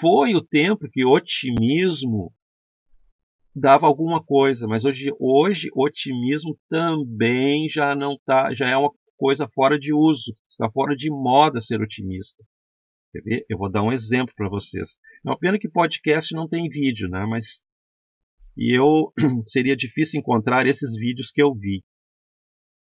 Foi 0.00 0.34
o 0.34 0.42
tempo 0.42 0.88
que 0.90 1.06
otimismo 1.06 2.32
dava 3.54 3.86
alguma 3.86 4.22
coisa, 4.22 4.66
mas 4.66 4.84
hoje, 4.84 5.10
hoje 5.18 5.68
otimismo 5.74 6.58
também 6.68 7.68
já 7.68 7.94
não 7.94 8.18
tá, 8.24 8.52
já 8.54 8.68
é 8.68 8.76
uma 8.76 8.92
coisa 9.16 9.48
fora 9.48 9.78
de 9.78 9.92
uso, 9.94 10.34
está 10.48 10.70
fora 10.70 10.94
de 10.94 11.10
moda 11.10 11.60
ser 11.60 11.80
otimista. 11.80 12.44
Quer 13.12 13.22
ver? 13.22 13.46
Eu 13.48 13.58
vou 13.58 13.70
dar 13.70 13.82
um 13.82 13.92
exemplo 13.92 14.34
para 14.36 14.48
vocês. 14.48 14.98
É 15.24 15.30
uma 15.30 15.38
pena 15.38 15.58
que 15.58 15.68
podcast 15.68 16.34
não 16.34 16.48
tem 16.48 16.68
vídeo, 16.68 17.08
né? 17.08 17.24
Mas 17.26 17.64
e 18.58 18.76
eu 18.76 19.12
seria 19.46 19.76
difícil 19.76 20.18
encontrar 20.20 20.66
esses 20.66 20.94
vídeos 20.98 21.30
que 21.30 21.40
eu 21.40 21.54
vi. 21.54 21.84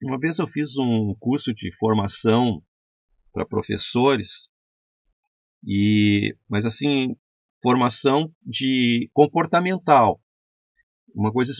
Uma 0.01 0.17
vez 0.17 0.39
eu 0.39 0.47
fiz 0.47 0.77
um 0.77 1.13
curso 1.19 1.53
de 1.53 1.75
formação 1.77 2.63
para 3.33 3.45
professores 3.45 4.49
e 5.65 6.35
mas 6.49 6.65
assim 6.65 7.15
formação 7.61 8.31
de 8.43 9.09
comportamental 9.11 10.21
uma 11.13 11.33
coisa 11.33 11.51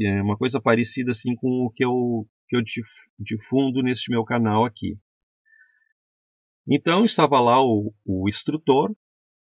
é, 0.00 0.22
uma 0.22 0.38
coisa 0.38 0.60
parecida 0.60 1.10
assim 1.10 1.34
com 1.34 1.66
o 1.66 1.70
que 1.70 1.84
eu 1.84 2.26
que 2.48 2.56
eu 2.56 2.62
difundo 3.18 3.82
neste 3.82 4.12
meu 4.12 4.24
canal 4.24 4.64
aqui 4.64 4.96
então 6.66 7.04
estava 7.04 7.40
lá 7.40 7.62
o, 7.62 7.92
o 8.04 8.28
instrutor 8.28 8.94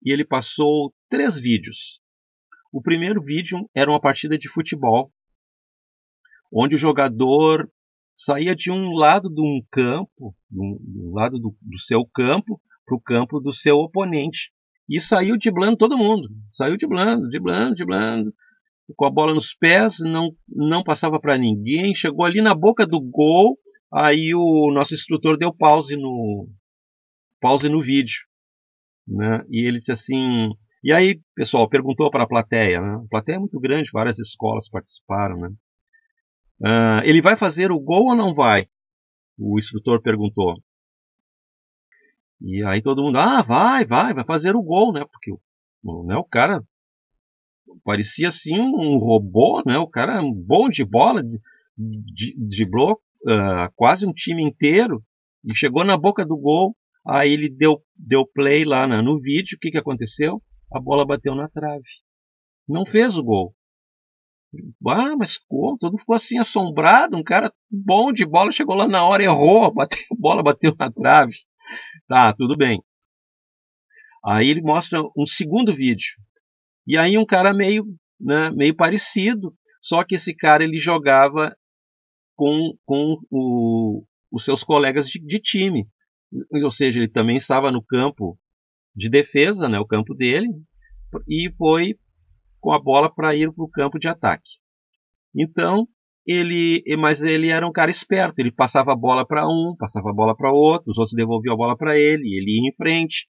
e 0.04 0.12
ele 0.12 0.26
passou 0.26 0.94
três 1.10 1.40
vídeos. 1.40 2.00
O 2.72 2.82
primeiro 2.82 3.22
vídeo 3.22 3.70
era 3.76 3.90
uma 3.90 4.00
partida 4.00 4.38
de 4.38 4.50
futebol, 4.50 5.12
onde 6.52 6.76
o 6.76 6.80
jogador 6.80 7.70
saía 8.16 8.56
de 8.56 8.72
um 8.72 8.92
lado 8.92 9.30
de 9.30 9.42
um 9.42 9.62
campo, 9.72 10.36
um 10.52 11.14
lado 11.14 11.40
do, 11.40 11.56
do 11.62 11.80
seu 11.80 12.06
campo, 12.06 12.62
para 12.86 12.96
o 12.96 13.02
campo 13.02 13.40
do 13.40 13.54
seu 13.54 13.78
oponente. 13.78 14.52
E 14.90 15.00
saiu 15.00 15.38
driblando 15.38 15.78
todo 15.78 15.98
mundo. 15.98 16.28
Saiu 16.52 16.76
driblando, 16.76 17.30
driblando, 17.30 17.76
driblando. 17.76 18.34
Com 18.96 19.06
a 19.06 19.12
bola 19.12 19.36
nos 19.36 19.54
pés, 19.54 20.00
não, 20.00 20.36
não 20.48 20.84
passava 20.84 21.20
para 21.20 21.38
ninguém. 21.38 21.94
Chegou 21.94 22.26
ali 22.26 22.42
na 22.42 22.56
boca 22.56 22.88
do 22.88 23.00
gol. 23.00 23.58
Aí 23.94 24.34
o 24.34 24.72
nosso 24.74 24.96
instrutor 24.96 25.38
deu 25.38 25.54
pause 25.54 25.96
no, 25.96 26.50
pause 27.40 27.70
no 27.70 27.82
vídeo. 27.82 28.18
Né? 29.08 29.44
E 29.50 29.68
ele 29.68 29.78
disse 29.78 29.92
assim: 29.92 30.50
E 30.82 30.94
aí, 30.94 31.22
pessoal, 31.36 31.68
perguntou 31.68 32.10
para 32.10 32.24
a 32.24 32.28
plateia, 32.28 32.80
né? 32.80 32.96
A 33.04 33.10
plateia 33.10 33.36
é 33.36 33.40
muito 33.40 33.60
grande, 33.60 33.92
várias 33.92 34.18
escolas 34.18 34.70
participaram, 34.70 35.36
né? 35.38 35.50
Uh, 36.62 37.04
ele 37.04 37.22
vai 37.22 37.36
fazer 37.36 37.70
o 37.72 37.80
gol 37.80 38.08
ou 38.08 38.16
não 38.16 38.34
vai? 38.34 38.68
O 39.38 39.60
instrutor 39.60 40.02
perguntou. 40.02 40.56
E 42.42 42.64
aí 42.64 42.82
todo 42.82 43.04
mundo, 43.04 43.18
ah, 43.18 43.42
vai, 43.42 43.86
vai, 43.86 44.14
vai 44.14 44.24
fazer 44.24 44.56
o 44.56 44.64
gol, 44.64 44.94
né? 44.94 45.04
Porque 45.12 45.32
né, 46.06 46.16
o 46.16 46.24
cara 46.24 46.64
parecia 47.84 48.30
assim 48.30 48.58
um 48.58 48.98
robô, 48.98 49.62
né? 49.66 49.78
O 49.78 49.88
cara 49.88 50.22
bom 50.22 50.70
de 50.70 50.86
bola, 50.86 51.22
driblou 52.38 52.94
uh, 53.24 53.70
quase 53.76 54.06
um 54.08 54.14
time 54.14 54.42
inteiro 54.42 55.04
e 55.44 55.54
chegou 55.54 55.84
na 55.84 55.98
boca 55.98 56.26
do 56.26 56.38
gol. 56.38 56.74
Aí 57.06 57.34
ele 57.34 57.50
deu, 57.50 57.84
deu 57.96 58.26
play 58.26 58.64
lá 58.64 58.88
né, 58.88 59.02
no 59.02 59.20
vídeo. 59.20 59.58
O 59.58 59.60
que, 59.60 59.72
que 59.72 59.78
aconteceu? 59.78 60.42
A 60.72 60.80
bola 60.80 61.06
bateu 61.06 61.36
na 61.36 61.48
trave. 61.50 61.84
Não 62.68 62.86
fez 62.86 63.18
o 63.18 63.24
gol. 63.24 63.56
Ah, 64.88 65.16
mas 65.16 65.38
como? 65.48 65.78
Todo 65.78 65.92
mundo 65.92 66.00
ficou 66.00 66.16
assim 66.16 66.40
assombrado. 66.40 67.18
Um 67.18 67.24
cara 67.24 67.54
bom 67.70 68.12
de 68.12 68.26
bola 68.26 68.52
chegou 68.52 68.76
lá 68.76 68.88
na 68.88 69.06
hora, 69.06 69.24
errou, 69.24 69.72
bateu, 69.74 70.00
a 70.12 70.16
bola 70.16 70.44
bateu 70.44 70.76
na 70.78 70.92
trave. 70.92 71.36
Tá, 72.08 72.34
tudo 72.34 72.58
bem. 72.58 72.84
Aí 74.26 74.50
ele 74.50 74.62
mostra 74.62 75.02
um 75.16 75.26
segundo 75.26 75.74
vídeo. 75.74 76.16
E 76.86 76.98
aí 76.98 77.18
um 77.18 77.26
cara 77.26 77.54
meio, 77.54 77.86
né, 78.20 78.50
meio 78.52 78.76
parecido, 78.76 79.56
só 79.82 80.04
que 80.04 80.16
esse 80.16 80.36
cara 80.36 80.64
ele 80.64 80.80
jogava 80.80 81.56
com, 82.36 82.74
com 82.86 83.18
o, 83.30 84.04
os 84.32 84.44
seus 84.44 84.64
colegas 84.64 85.08
de, 85.08 85.20
de, 85.20 85.40
time. 85.40 85.88
Ou 86.64 86.72
seja, 86.72 87.00
ele 87.00 87.10
também 87.10 87.38
estava 87.38 87.72
no 87.72 87.84
campo 87.84 88.38
de 88.96 89.10
defesa, 89.10 89.70
né, 89.70 89.80
o 89.80 89.86
campo 89.86 90.14
dele, 90.14 90.48
e 91.28 91.52
foi 91.58 91.96
com 92.60 92.74
a 92.74 92.82
bola 92.82 93.14
para 93.14 93.36
ir 93.36 93.52
para 93.54 93.64
o 93.64 93.70
campo 93.70 93.98
de 93.98 94.08
ataque. 94.08 94.60
Então, 95.36 95.88
ele, 96.26 96.84
mas 96.98 97.24
ele 97.24 97.50
era 97.50 97.66
um 97.68 97.72
cara 97.72 97.90
esperto, 97.90 98.40
ele 98.40 98.52
passava 98.52 98.92
a 98.92 98.96
bola 98.96 99.26
para 99.26 99.48
um, 99.48 99.76
passava 99.78 100.10
a 100.10 100.14
bola 100.14 100.36
para 100.36 100.52
outro, 100.52 100.92
os 100.92 100.98
outros 100.98 101.16
devolviam 101.16 101.54
a 101.54 101.58
bola 101.58 101.78
para 101.78 101.98
ele, 101.98 102.36
ele 102.36 102.62
ia 102.62 102.70
em 102.70 102.76
frente, 102.76 103.28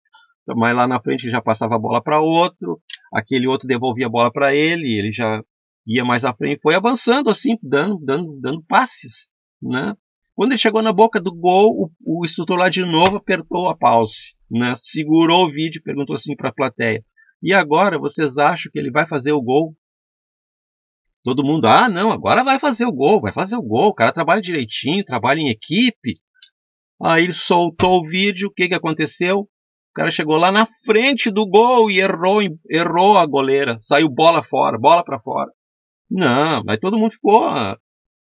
mas 0.47 0.75
lá 0.75 0.87
na 0.87 1.01
frente 1.01 1.23
ele 1.23 1.31
já 1.31 1.41
passava 1.41 1.75
a 1.75 1.79
bola 1.79 2.01
para 2.01 2.19
outro, 2.19 2.81
aquele 3.13 3.47
outro 3.47 3.67
devolvia 3.67 4.07
a 4.07 4.09
bola 4.09 4.31
para 4.31 4.53
ele, 4.53 4.97
ele 4.97 5.13
já 5.13 5.41
ia 5.87 6.03
mais 6.03 6.25
à 6.25 6.33
frente, 6.33 6.61
foi 6.61 6.75
avançando 6.75 7.29
assim, 7.29 7.57
dando, 7.61 7.99
dando, 8.03 8.39
dando 8.41 8.63
passes, 8.67 9.31
né? 9.61 9.93
Quando 10.39 10.53
ele 10.53 10.57
chegou 10.57 10.81
na 10.81 10.93
boca 10.93 11.19
do 11.19 11.35
gol, 11.35 11.91
o, 12.01 12.21
o 12.21 12.25
instrutor 12.25 12.57
lá 12.57 12.69
de 12.69 12.85
novo 12.85 13.17
apertou 13.17 13.67
a 13.67 13.75
pause, 13.75 14.37
né? 14.49 14.73
segurou 14.77 15.45
o 15.45 15.51
vídeo 15.51 15.79
e 15.79 15.83
perguntou 15.83 16.15
assim 16.15 16.33
para 16.33 16.47
a 16.47 16.53
plateia: 16.53 17.03
E 17.43 17.53
agora 17.53 17.99
vocês 17.99 18.37
acham 18.37 18.71
que 18.71 18.79
ele 18.79 18.89
vai 18.89 19.05
fazer 19.05 19.33
o 19.33 19.41
gol? 19.41 19.75
Todo 21.25 21.43
mundo, 21.43 21.65
ah, 21.65 21.89
não, 21.89 22.09
agora 22.09 22.41
vai 22.41 22.57
fazer 22.57 22.85
o 22.85 22.91
gol, 22.93 23.19
vai 23.19 23.33
fazer 23.33 23.57
o 23.57 23.61
gol. 23.61 23.89
O 23.89 23.93
cara 23.93 24.13
trabalha 24.13 24.41
direitinho, 24.41 25.03
trabalha 25.03 25.41
em 25.41 25.49
equipe. 25.49 26.21
Aí 27.03 27.25
ele 27.25 27.33
soltou 27.33 27.99
o 27.99 28.07
vídeo, 28.07 28.47
o 28.47 28.53
que, 28.53 28.69
que 28.69 28.75
aconteceu? 28.75 29.39
O 29.39 29.93
cara 29.93 30.09
chegou 30.09 30.37
lá 30.37 30.53
na 30.53 30.65
frente 30.85 31.29
do 31.29 31.45
gol 31.45 31.91
e 31.91 31.99
errou, 31.99 32.39
errou 32.71 33.17
a 33.17 33.25
goleira. 33.25 33.77
Saiu 33.81 34.07
bola 34.07 34.41
fora, 34.41 34.79
bola 34.79 35.03
para 35.03 35.19
fora. 35.19 35.51
Não, 36.09 36.63
mas 36.65 36.79
todo 36.79 36.97
mundo 36.97 37.11
ficou 37.11 37.43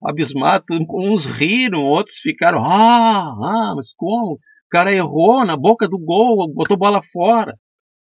abismado, 0.02 0.64
uns 0.90 1.26
riram, 1.26 1.84
outros 1.84 2.16
ficaram, 2.18 2.64
ah, 2.64 3.34
ah, 3.42 3.74
mas 3.76 3.92
como? 3.94 4.34
O 4.34 4.68
cara 4.70 4.94
errou 4.94 5.44
na 5.44 5.56
boca 5.56 5.88
do 5.88 5.98
gol, 5.98 6.52
botou 6.52 6.76
bola 6.76 7.00
fora. 7.02 7.58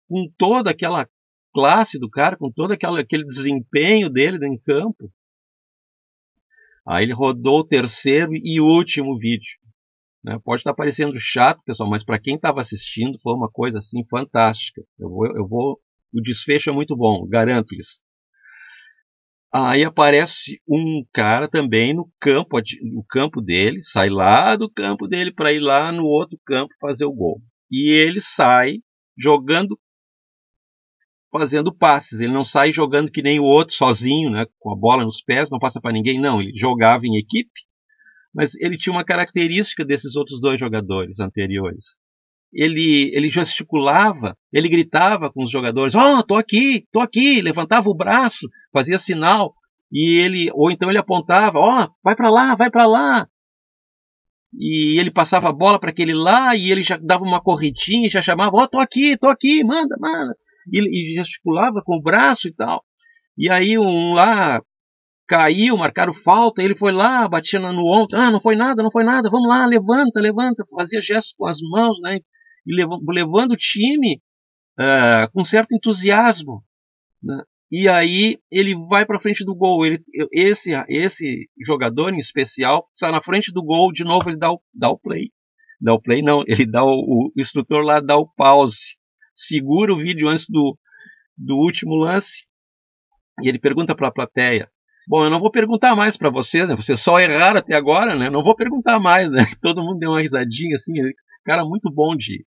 Com 0.09 0.27
toda 0.37 0.71
aquela 0.71 1.07
classe 1.53 1.99
do 1.99 2.09
cara, 2.09 2.37
com 2.37 2.51
todo 2.51 2.71
aquela, 2.71 2.99
aquele 2.99 3.25
desempenho 3.25 4.09
dele 4.09 4.45
em 4.45 4.57
campo. 4.57 5.11
Aí 6.87 7.03
ele 7.03 7.13
rodou 7.13 7.59
o 7.59 7.67
terceiro 7.67 8.31
e 8.33 8.61
último 8.61 9.17
vídeo. 9.17 9.57
Né? 10.23 10.39
Pode 10.43 10.61
estar 10.61 10.73
parecendo 10.73 11.19
chato, 11.19 11.63
pessoal, 11.65 11.89
mas 11.89 12.03
para 12.03 12.19
quem 12.19 12.35
estava 12.35 12.61
assistindo 12.61 13.19
foi 13.21 13.33
uma 13.33 13.49
coisa 13.49 13.79
assim 13.79 14.05
fantástica. 14.05 14.81
Eu 14.97 15.09
vou, 15.09 15.27
eu 15.27 15.47
vou, 15.47 15.79
o 16.13 16.21
desfecho 16.21 16.69
é 16.69 16.73
muito 16.73 16.95
bom, 16.95 17.27
garanto-lhes. 17.27 18.01
Aí 19.53 19.83
aparece 19.83 20.61
um 20.67 21.05
cara 21.13 21.47
também 21.47 21.93
no 21.93 22.11
campo, 22.19 22.57
no 22.81 23.03
campo 23.09 23.41
dele, 23.41 23.81
sai 23.81 24.09
lá 24.09 24.55
do 24.55 24.69
campo 24.69 25.07
dele 25.07 25.31
para 25.31 25.53
ir 25.53 25.59
lá 25.59 25.91
no 25.91 26.03
outro 26.03 26.37
campo 26.45 26.73
fazer 26.81 27.05
o 27.05 27.13
gol. 27.13 27.41
E 27.71 27.89
ele 27.89 28.19
sai 28.19 28.79
jogando, 29.17 29.79
fazendo 31.31 31.73
passes. 31.73 32.19
Ele 32.19 32.33
não 32.33 32.43
sai 32.43 32.73
jogando 32.73 33.11
que 33.11 33.21
nem 33.21 33.39
o 33.39 33.43
outro 33.45 33.73
sozinho, 33.73 34.29
né, 34.29 34.45
com 34.59 34.71
a 34.71 34.75
bola 34.75 35.05
nos 35.05 35.21
pés, 35.21 35.49
não 35.49 35.59
passa 35.59 35.79
para 35.79 35.93
ninguém. 35.93 36.19
Não, 36.19 36.41
ele 36.41 36.57
jogava 36.57 37.05
em 37.05 37.17
equipe. 37.17 37.61
Mas 38.33 38.53
ele 38.55 38.77
tinha 38.77 38.93
uma 38.93 39.05
característica 39.05 39.85
desses 39.85 40.15
outros 40.15 40.41
dois 40.41 40.59
jogadores 40.59 41.19
anteriores 41.19 41.97
ele, 42.57 43.11
ele 43.13 43.29
gesticulava, 43.29 44.35
ele 44.51 44.67
gritava 44.67 45.31
com 45.31 45.43
os 45.43 45.51
jogadores: 45.51 45.93
Ó, 45.93 46.17
oh, 46.17 46.23
tô 46.23 46.35
aqui, 46.35 46.85
tô 46.91 46.99
aqui, 46.99 47.39
levantava 47.39 47.87
o 47.87 47.95
braço, 47.95 48.49
fazia 48.73 48.97
sinal, 48.97 49.53
e 49.91 50.19
ele, 50.19 50.49
ou 50.55 50.71
então 50.71 50.89
ele 50.89 50.97
apontava: 50.97 51.59
Ó, 51.59 51.83
oh, 51.83 51.87
vai 52.03 52.15
para 52.15 52.31
lá, 52.31 52.55
vai 52.55 52.71
para 52.71 52.87
lá. 52.87 53.27
E 54.59 54.99
ele 54.99 55.11
passava 55.11 55.49
a 55.49 55.53
bola 55.53 55.79
para 55.79 55.91
aquele 55.91 56.15
lá, 56.15 56.55
e 56.55 56.71
ele 56.71 56.81
já 56.81 56.97
dava 56.97 57.23
uma 57.23 57.39
corridinha 57.39 58.09
já 58.09 58.23
chamava: 58.23 58.55
Ó, 58.55 58.63
oh, 58.63 58.67
tô 58.67 58.79
aqui, 58.79 59.15
tô 59.15 59.27
aqui, 59.27 59.63
manda, 59.63 59.95
manda. 59.99 60.35
E, 60.73 60.79
e 60.79 61.15
gesticulava 61.15 61.83
com 61.85 61.97
o 61.97 62.01
braço 62.01 62.47
e 62.47 62.53
tal. 62.53 62.83
E 63.37 63.51
aí 63.51 63.77
um 63.77 64.13
lá 64.13 64.59
caiu, 65.27 65.77
marcaram 65.77 66.13
falta, 66.13 66.63
ele 66.63 66.75
foi 66.75 66.91
lá, 66.91 67.27
batia 67.27 67.59
no 67.59 67.85
ombro, 67.85 68.17
ah, 68.17 68.31
não 68.31 68.41
foi 68.41 68.55
nada, 68.55 68.81
não 68.81 68.89
foi 68.89 69.03
nada, 69.03 69.29
vamos 69.29 69.47
lá, 69.47 69.65
levanta, 69.65 70.21
levanta, 70.21 70.65
fazia 70.75 71.01
gestos 71.01 71.35
com 71.37 71.45
as 71.45 71.59
mãos, 71.61 71.99
né, 72.01 72.19
levando 72.67 73.51
o 73.51 73.57
time 73.57 74.21
uh, 74.79 75.31
com 75.31 75.43
certo 75.45 75.73
entusiasmo. 75.73 76.63
Né? 77.21 77.41
E 77.71 77.87
aí 77.87 78.37
ele 78.51 78.75
vai 78.87 79.05
para 79.05 79.19
frente 79.19 79.43
do 79.43 79.55
gol. 79.55 79.85
Ele, 79.85 79.99
esse, 80.31 80.71
esse 80.89 81.49
jogador 81.65 82.13
em 82.13 82.19
especial 82.19 82.87
sai 82.93 83.11
na 83.11 83.21
frente 83.21 83.51
do 83.51 83.63
gol, 83.63 83.91
de 83.91 84.03
novo 84.03 84.29
ele 84.29 84.37
dá 84.37 84.51
o, 84.51 84.61
dá 84.73 84.89
o 84.89 84.97
play. 84.97 85.31
Dá 85.79 85.93
o 85.93 86.01
play, 86.01 86.21
não, 86.21 86.43
ele 86.47 86.65
dá 86.65 86.83
o, 86.83 86.89
o 86.89 87.31
instrutor 87.37 87.83
lá 87.83 87.99
dá 87.99 88.17
o 88.17 88.27
pause. 88.27 88.97
Segura 89.35 89.93
o 89.93 89.97
vídeo 89.97 90.27
antes 90.27 90.47
do, 90.49 90.77
do 91.37 91.55
último 91.55 91.95
lance. 91.95 92.47
E 93.43 93.47
ele 93.47 93.59
pergunta 93.59 93.95
para 93.95 94.07
a 94.07 94.11
plateia: 94.11 94.71
Bom, 95.07 95.23
eu 95.23 95.29
não 95.29 95.39
vou 95.39 95.51
perguntar 95.51 95.95
mais 95.95 96.17
para 96.17 96.31
vocês, 96.31 96.67
né? 96.67 96.75
Vocês 96.75 96.99
só 96.99 97.19
erraram 97.19 97.59
até 97.59 97.75
agora, 97.75 98.15
né? 98.15 98.29
Não 98.29 98.41
vou 98.41 98.55
perguntar 98.55 98.99
mais, 98.99 99.29
né? 99.29 99.45
Todo 99.61 99.83
mundo 99.83 99.99
deu 99.99 100.09
uma 100.09 100.21
risadinha 100.21 100.75
assim, 100.75 100.93
cara 101.45 101.63
muito 101.63 101.89
bom 101.89 102.15
de, 102.15 102.45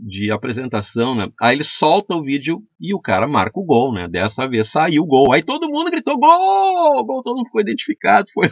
de 0.00 0.30
apresentação, 0.30 1.14
né? 1.14 1.28
Aí 1.40 1.56
ele 1.56 1.64
solta 1.64 2.14
o 2.14 2.22
vídeo 2.22 2.62
e 2.80 2.94
o 2.94 3.00
cara 3.00 3.26
marca 3.26 3.58
o 3.58 3.64
gol, 3.64 3.92
né? 3.92 4.06
Dessa 4.08 4.48
vez 4.48 4.68
saiu 4.68 5.02
o 5.02 5.06
gol. 5.06 5.32
Aí 5.32 5.42
todo 5.42 5.68
mundo 5.68 5.90
gritou 5.90 6.18
gol, 6.18 7.04
gol, 7.04 7.22
todo 7.22 7.36
mundo 7.36 7.46
ficou 7.46 7.60
identificado. 7.60 8.28
Foi... 8.32 8.48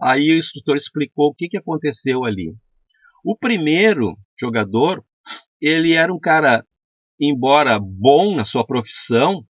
Aí 0.00 0.32
o 0.32 0.38
instrutor 0.38 0.76
explicou 0.76 1.28
o 1.28 1.34
que, 1.34 1.48
que 1.48 1.58
aconteceu 1.58 2.24
ali. 2.24 2.54
O 3.22 3.36
primeiro 3.36 4.16
jogador, 4.40 5.04
ele 5.60 5.92
era 5.92 6.12
um 6.12 6.18
cara, 6.18 6.64
embora 7.20 7.78
bom 7.78 8.34
na 8.34 8.44
sua 8.44 8.66
profissão, 8.66 9.44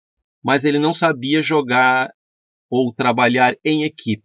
mas 0.45 0.65
ele 0.65 0.79
não 0.79 0.93
sabia 0.93 1.41
jogar 1.41 2.11
ou 2.69 2.93
trabalhar 2.93 3.55
em 3.65 3.85
equipe. 3.85 4.25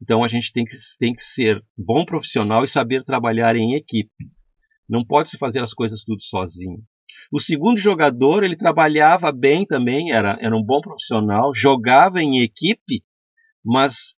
Então 0.00 0.22
a 0.22 0.28
gente 0.28 0.52
tem 0.52 0.64
que, 0.64 0.76
tem 1.00 1.12
que 1.12 1.24
ser 1.24 1.60
bom 1.76 2.04
profissional 2.04 2.64
e 2.64 2.68
saber 2.68 3.04
trabalhar 3.04 3.56
em 3.56 3.74
equipe. 3.74 4.12
Não 4.88 5.04
pode 5.04 5.30
se 5.30 5.38
fazer 5.38 5.62
as 5.62 5.74
coisas 5.74 6.02
tudo 6.02 6.22
sozinho. 6.22 6.82
O 7.30 7.38
segundo 7.38 7.78
jogador, 7.78 8.42
ele 8.42 8.56
trabalhava 8.56 9.30
bem 9.30 9.66
também, 9.66 10.12
era, 10.12 10.38
era 10.40 10.56
um 10.56 10.62
bom 10.62 10.80
profissional, 10.80 11.54
jogava 11.54 12.22
em 12.22 12.42
equipe, 12.42 13.04
mas 13.62 14.16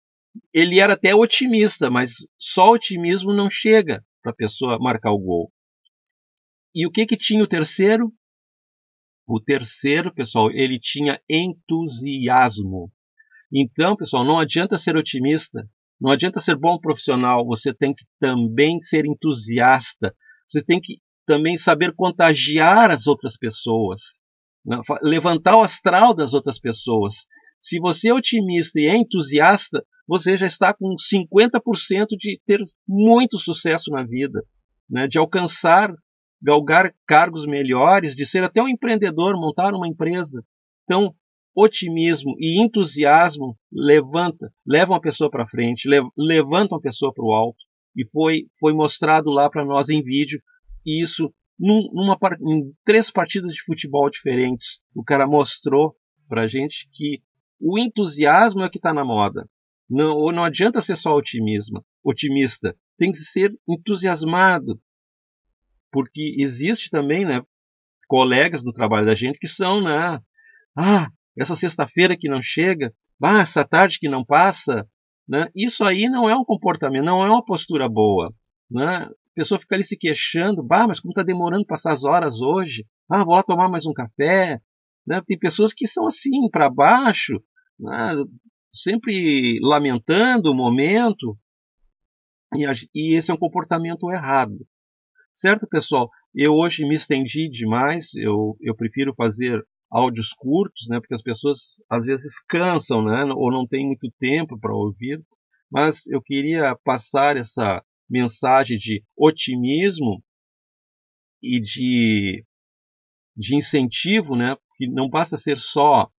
ele 0.54 0.78
era 0.78 0.92
até 0.92 1.14
otimista, 1.14 1.90
mas 1.90 2.12
só 2.38 2.70
otimismo 2.70 3.34
não 3.34 3.50
chega 3.50 4.04
para 4.22 4.30
a 4.32 4.34
pessoa 4.34 4.78
marcar 4.78 5.12
o 5.12 5.18
gol. 5.18 5.52
E 6.74 6.86
o 6.86 6.90
que 6.90 7.04
que 7.04 7.16
tinha 7.16 7.42
o 7.42 7.48
terceiro? 7.48 8.12
O 9.26 9.40
terceiro, 9.40 10.14
pessoal, 10.14 10.50
ele 10.52 10.78
tinha 10.78 11.20
entusiasmo. 11.28 12.92
Então, 13.52 13.96
pessoal, 13.96 14.24
não 14.24 14.38
adianta 14.38 14.78
ser 14.78 14.96
otimista, 14.96 15.68
não 16.00 16.12
adianta 16.12 16.40
ser 16.40 16.56
bom 16.56 16.78
profissional, 16.78 17.44
você 17.44 17.74
tem 17.74 17.92
que 17.92 18.04
também 18.20 18.80
ser 18.80 19.04
entusiasta, 19.04 20.14
você 20.50 20.64
tem 20.64 20.80
que 20.80 20.98
também 21.26 21.56
saber 21.56 21.94
contagiar 21.94 22.90
as 22.90 23.06
outras 23.06 23.36
pessoas, 23.36 24.20
né? 24.64 24.80
levantar 25.00 25.56
o 25.56 25.62
astral 25.62 26.12
das 26.12 26.34
outras 26.34 26.58
pessoas. 26.58 27.26
Se 27.58 27.78
você 27.78 28.08
é 28.08 28.14
otimista 28.14 28.80
e 28.80 28.86
é 28.86 28.96
entusiasta, 28.96 29.84
você 30.08 30.36
já 30.36 30.46
está 30.46 30.74
com 30.74 30.96
50% 30.96 32.16
de 32.18 32.40
ter 32.44 32.60
muito 32.88 33.38
sucesso 33.38 33.90
na 33.92 34.02
vida, 34.02 34.42
né? 34.88 35.06
de 35.06 35.18
alcançar 35.18 35.94
galgar 36.42 36.92
cargos 37.06 37.46
melhores, 37.46 38.16
de 38.16 38.26
ser 38.26 38.42
até 38.42 38.62
um 38.62 38.68
empreendedor, 38.68 39.34
montar 39.34 39.74
uma 39.74 39.86
empresa. 39.86 40.42
Então, 40.84 41.14
otimismo 41.54 42.34
e 42.38 42.60
entusiasmo 42.60 43.56
levanta, 43.70 44.50
levam 44.66 44.96
a 44.96 45.00
pessoa 45.00 45.30
para 45.30 45.46
frente, 45.46 45.88
levantam 46.16 46.78
a 46.78 46.80
pessoa 46.80 47.12
para 47.12 47.24
o 47.24 47.32
alto. 47.32 47.58
E 47.96 48.08
foi, 48.08 48.46
foi 48.58 48.72
mostrado 48.72 49.30
lá 49.30 49.50
para 49.50 49.64
nós 49.64 49.88
em 49.88 50.02
vídeo. 50.02 50.40
E 50.86 51.02
isso 51.02 51.32
num, 51.58 51.88
numa, 51.92 52.18
em 52.40 52.72
três 52.84 53.10
partidas 53.10 53.52
de 53.52 53.62
futebol 53.62 54.08
diferentes. 54.10 54.80
O 54.94 55.04
cara 55.04 55.26
mostrou 55.26 55.94
para 56.28 56.48
gente 56.48 56.88
que 56.92 57.22
o 57.60 57.78
entusiasmo 57.78 58.62
é 58.62 58.70
que 58.70 58.78
está 58.78 58.94
na 58.94 59.04
moda. 59.04 59.48
Não, 59.88 60.30
não 60.32 60.44
adianta 60.44 60.80
ser 60.80 60.96
só 60.96 61.14
otimismo, 61.16 61.84
otimista. 62.02 62.76
Tem 62.96 63.12
que 63.12 63.18
ser 63.18 63.52
entusiasmado. 63.68 64.80
Porque 65.90 66.36
existe 66.38 66.88
também 66.88 67.26
né, 67.26 67.42
colegas 68.06 68.64
no 68.64 68.72
trabalho 68.72 69.06
da 69.06 69.14
gente 69.14 69.38
que 69.38 69.48
são, 69.48 69.82
né? 69.82 70.20
Ah, 70.76 71.10
essa 71.36 71.56
sexta-feira 71.56 72.16
que 72.16 72.28
não 72.28 72.40
chega, 72.42 72.94
ah, 73.22 73.40
essa 73.40 73.64
tarde 73.64 73.98
que 73.98 74.08
não 74.08 74.24
passa, 74.24 74.88
né? 75.30 75.46
Isso 75.54 75.84
aí 75.84 76.08
não 76.08 76.28
é 76.28 76.36
um 76.36 76.44
comportamento, 76.44 77.04
não 77.04 77.24
é 77.24 77.28
uma 77.28 77.44
postura 77.44 77.88
boa, 77.88 78.34
né? 78.68 79.04
A 79.04 79.32
pessoa 79.32 79.60
fica 79.60 79.76
ali 79.76 79.84
se 79.84 79.96
queixando, 79.96 80.60
bah, 80.60 80.88
mas 80.88 80.98
como 80.98 81.12
está 81.12 81.22
demorando 81.22 81.64
passar 81.64 81.92
as 81.92 82.02
horas 82.02 82.40
hoje? 82.40 82.84
Ah, 83.08 83.24
vou 83.24 83.34
lá 83.34 83.42
tomar 83.44 83.68
mais 83.68 83.86
um 83.86 83.92
café, 83.92 84.60
né? 85.06 85.22
Tem 85.24 85.38
pessoas 85.38 85.72
que 85.72 85.86
são 85.86 86.08
assim 86.08 86.50
para 86.50 86.68
baixo, 86.68 87.40
né? 87.78 88.16
sempre 88.72 89.60
lamentando 89.62 90.50
o 90.50 90.54
momento, 90.54 91.38
e, 92.56 92.64
e 92.92 93.16
esse 93.16 93.30
é 93.30 93.34
um 93.34 93.38
comportamento 93.38 94.10
errado. 94.10 94.66
Certo, 95.32 95.68
pessoal? 95.68 96.10
Eu 96.34 96.54
hoje 96.54 96.84
me 96.84 96.96
estendi 96.96 97.48
demais, 97.48 98.12
eu, 98.14 98.56
eu 98.60 98.74
prefiro 98.74 99.14
fazer 99.14 99.64
áudios 99.90 100.32
curtos, 100.32 100.86
né, 100.88 101.00
porque 101.00 101.14
as 101.14 101.22
pessoas 101.22 101.82
às 101.90 102.06
vezes 102.06 102.40
cansam, 102.48 103.02
né, 103.04 103.24
ou 103.34 103.50
não 103.50 103.66
têm 103.66 103.86
muito 103.86 104.10
tempo 104.18 104.58
para 104.58 104.74
ouvir, 104.74 105.22
mas 105.70 106.06
eu 106.06 106.22
queria 106.22 106.76
passar 106.84 107.36
essa 107.36 107.84
mensagem 108.08 108.78
de 108.78 109.04
otimismo 109.16 110.22
e 111.42 111.60
de, 111.60 112.44
de 113.36 113.56
incentivo, 113.56 114.36
né, 114.36 114.56
que 114.76 114.88
não 114.88 115.08
basta 115.08 115.36
ser 115.36 115.58
só 115.58 116.10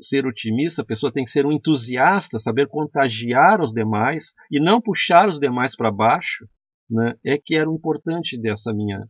ser 0.00 0.26
otimista, 0.26 0.82
a 0.82 0.84
pessoa 0.84 1.12
tem 1.12 1.24
que 1.24 1.30
ser 1.30 1.46
um 1.46 1.52
entusiasta, 1.52 2.38
saber 2.38 2.66
contagiar 2.66 3.60
os 3.60 3.72
demais 3.72 4.34
e 4.50 4.60
não 4.60 4.80
puxar 4.80 5.28
os 5.28 5.38
demais 5.38 5.76
para 5.76 5.90
baixo, 5.90 6.48
né, 6.90 7.14
é 7.24 7.38
que 7.38 7.54
era 7.54 7.70
o 7.70 7.76
importante 7.76 8.38
dessa 8.40 8.72
minha, 8.74 9.08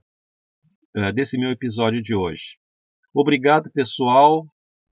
eh, 0.94 1.12
desse 1.12 1.38
meu 1.38 1.50
episódio 1.50 2.02
de 2.02 2.14
hoje. 2.14 2.58
Obrigado, 3.14 3.70
pessoal. 3.72 4.44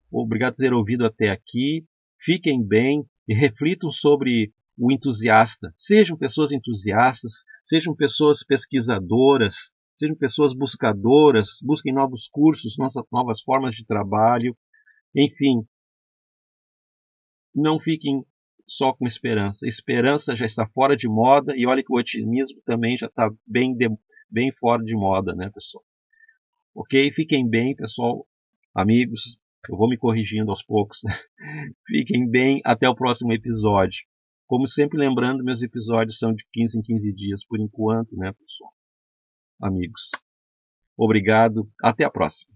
Obrigado 0.09 0.55
por 0.55 0.61
ter 0.61 0.73
ouvido 0.73 1.05
até 1.05 1.29
aqui. 1.29 1.85
Fiquem 2.17 2.65
bem 2.65 3.03
e 3.27 3.33
reflitam 3.33 3.91
sobre 3.91 4.53
o 4.77 4.93
entusiasta. 4.93 5.73
Sejam 5.77 6.17
pessoas 6.17 6.53
entusiastas, 6.53 7.43
sejam 7.61 7.93
pessoas 7.93 8.41
pesquisadoras, 8.41 9.73
sejam 9.97 10.15
pessoas 10.15 10.53
buscadoras, 10.53 11.57
busquem 11.61 11.93
novos 11.93 12.29
cursos, 12.29 12.77
novas 13.11 13.41
formas 13.41 13.75
de 13.75 13.85
trabalho. 13.85 14.55
Enfim, 15.13 15.67
não 17.53 17.77
fiquem 17.77 18.25
só 18.65 18.93
com 18.93 19.05
esperança. 19.05 19.67
Esperança 19.67 20.33
já 20.33 20.45
está 20.45 20.65
fora 20.65 20.95
de 20.95 21.09
moda 21.09 21.53
e 21.57 21.67
olha 21.67 21.83
que 21.83 21.91
o 21.91 21.97
otimismo 21.97 22.61
também 22.65 22.97
já 22.97 23.07
está 23.07 23.29
bem, 23.45 23.75
bem 24.29 24.49
fora 24.53 24.81
de 24.81 24.95
moda, 24.95 25.35
né, 25.35 25.51
pessoal? 25.53 25.83
Ok? 26.75 27.11
Fiquem 27.11 27.47
bem, 27.47 27.75
pessoal, 27.75 28.27
amigos. 28.73 29.37
Eu 29.69 29.77
vou 29.77 29.87
me 29.87 29.97
corrigindo 29.97 30.49
aos 30.49 30.63
poucos. 30.63 30.99
Fiquem 31.87 32.29
bem. 32.29 32.61
Até 32.65 32.89
o 32.89 32.95
próximo 32.95 33.31
episódio. 33.31 34.05
Como 34.47 34.67
sempre, 34.67 34.97
lembrando, 34.97 35.43
meus 35.43 35.61
episódios 35.61 36.17
são 36.17 36.33
de 36.33 36.45
15 36.51 36.79
em 36.79 36.81
15 36.81 37.13
dias 37.13 37.45
por 37.45 37.59
enquanto, 37.59 38.15
né, 38.17 38.33
pessoal? 38.33 38.73
Amigos. 39.61 40.11
Obrigado. 40.97 41.69
Até 41.81 42.03
a 42.03 42.09
próxima. 42.11 42.53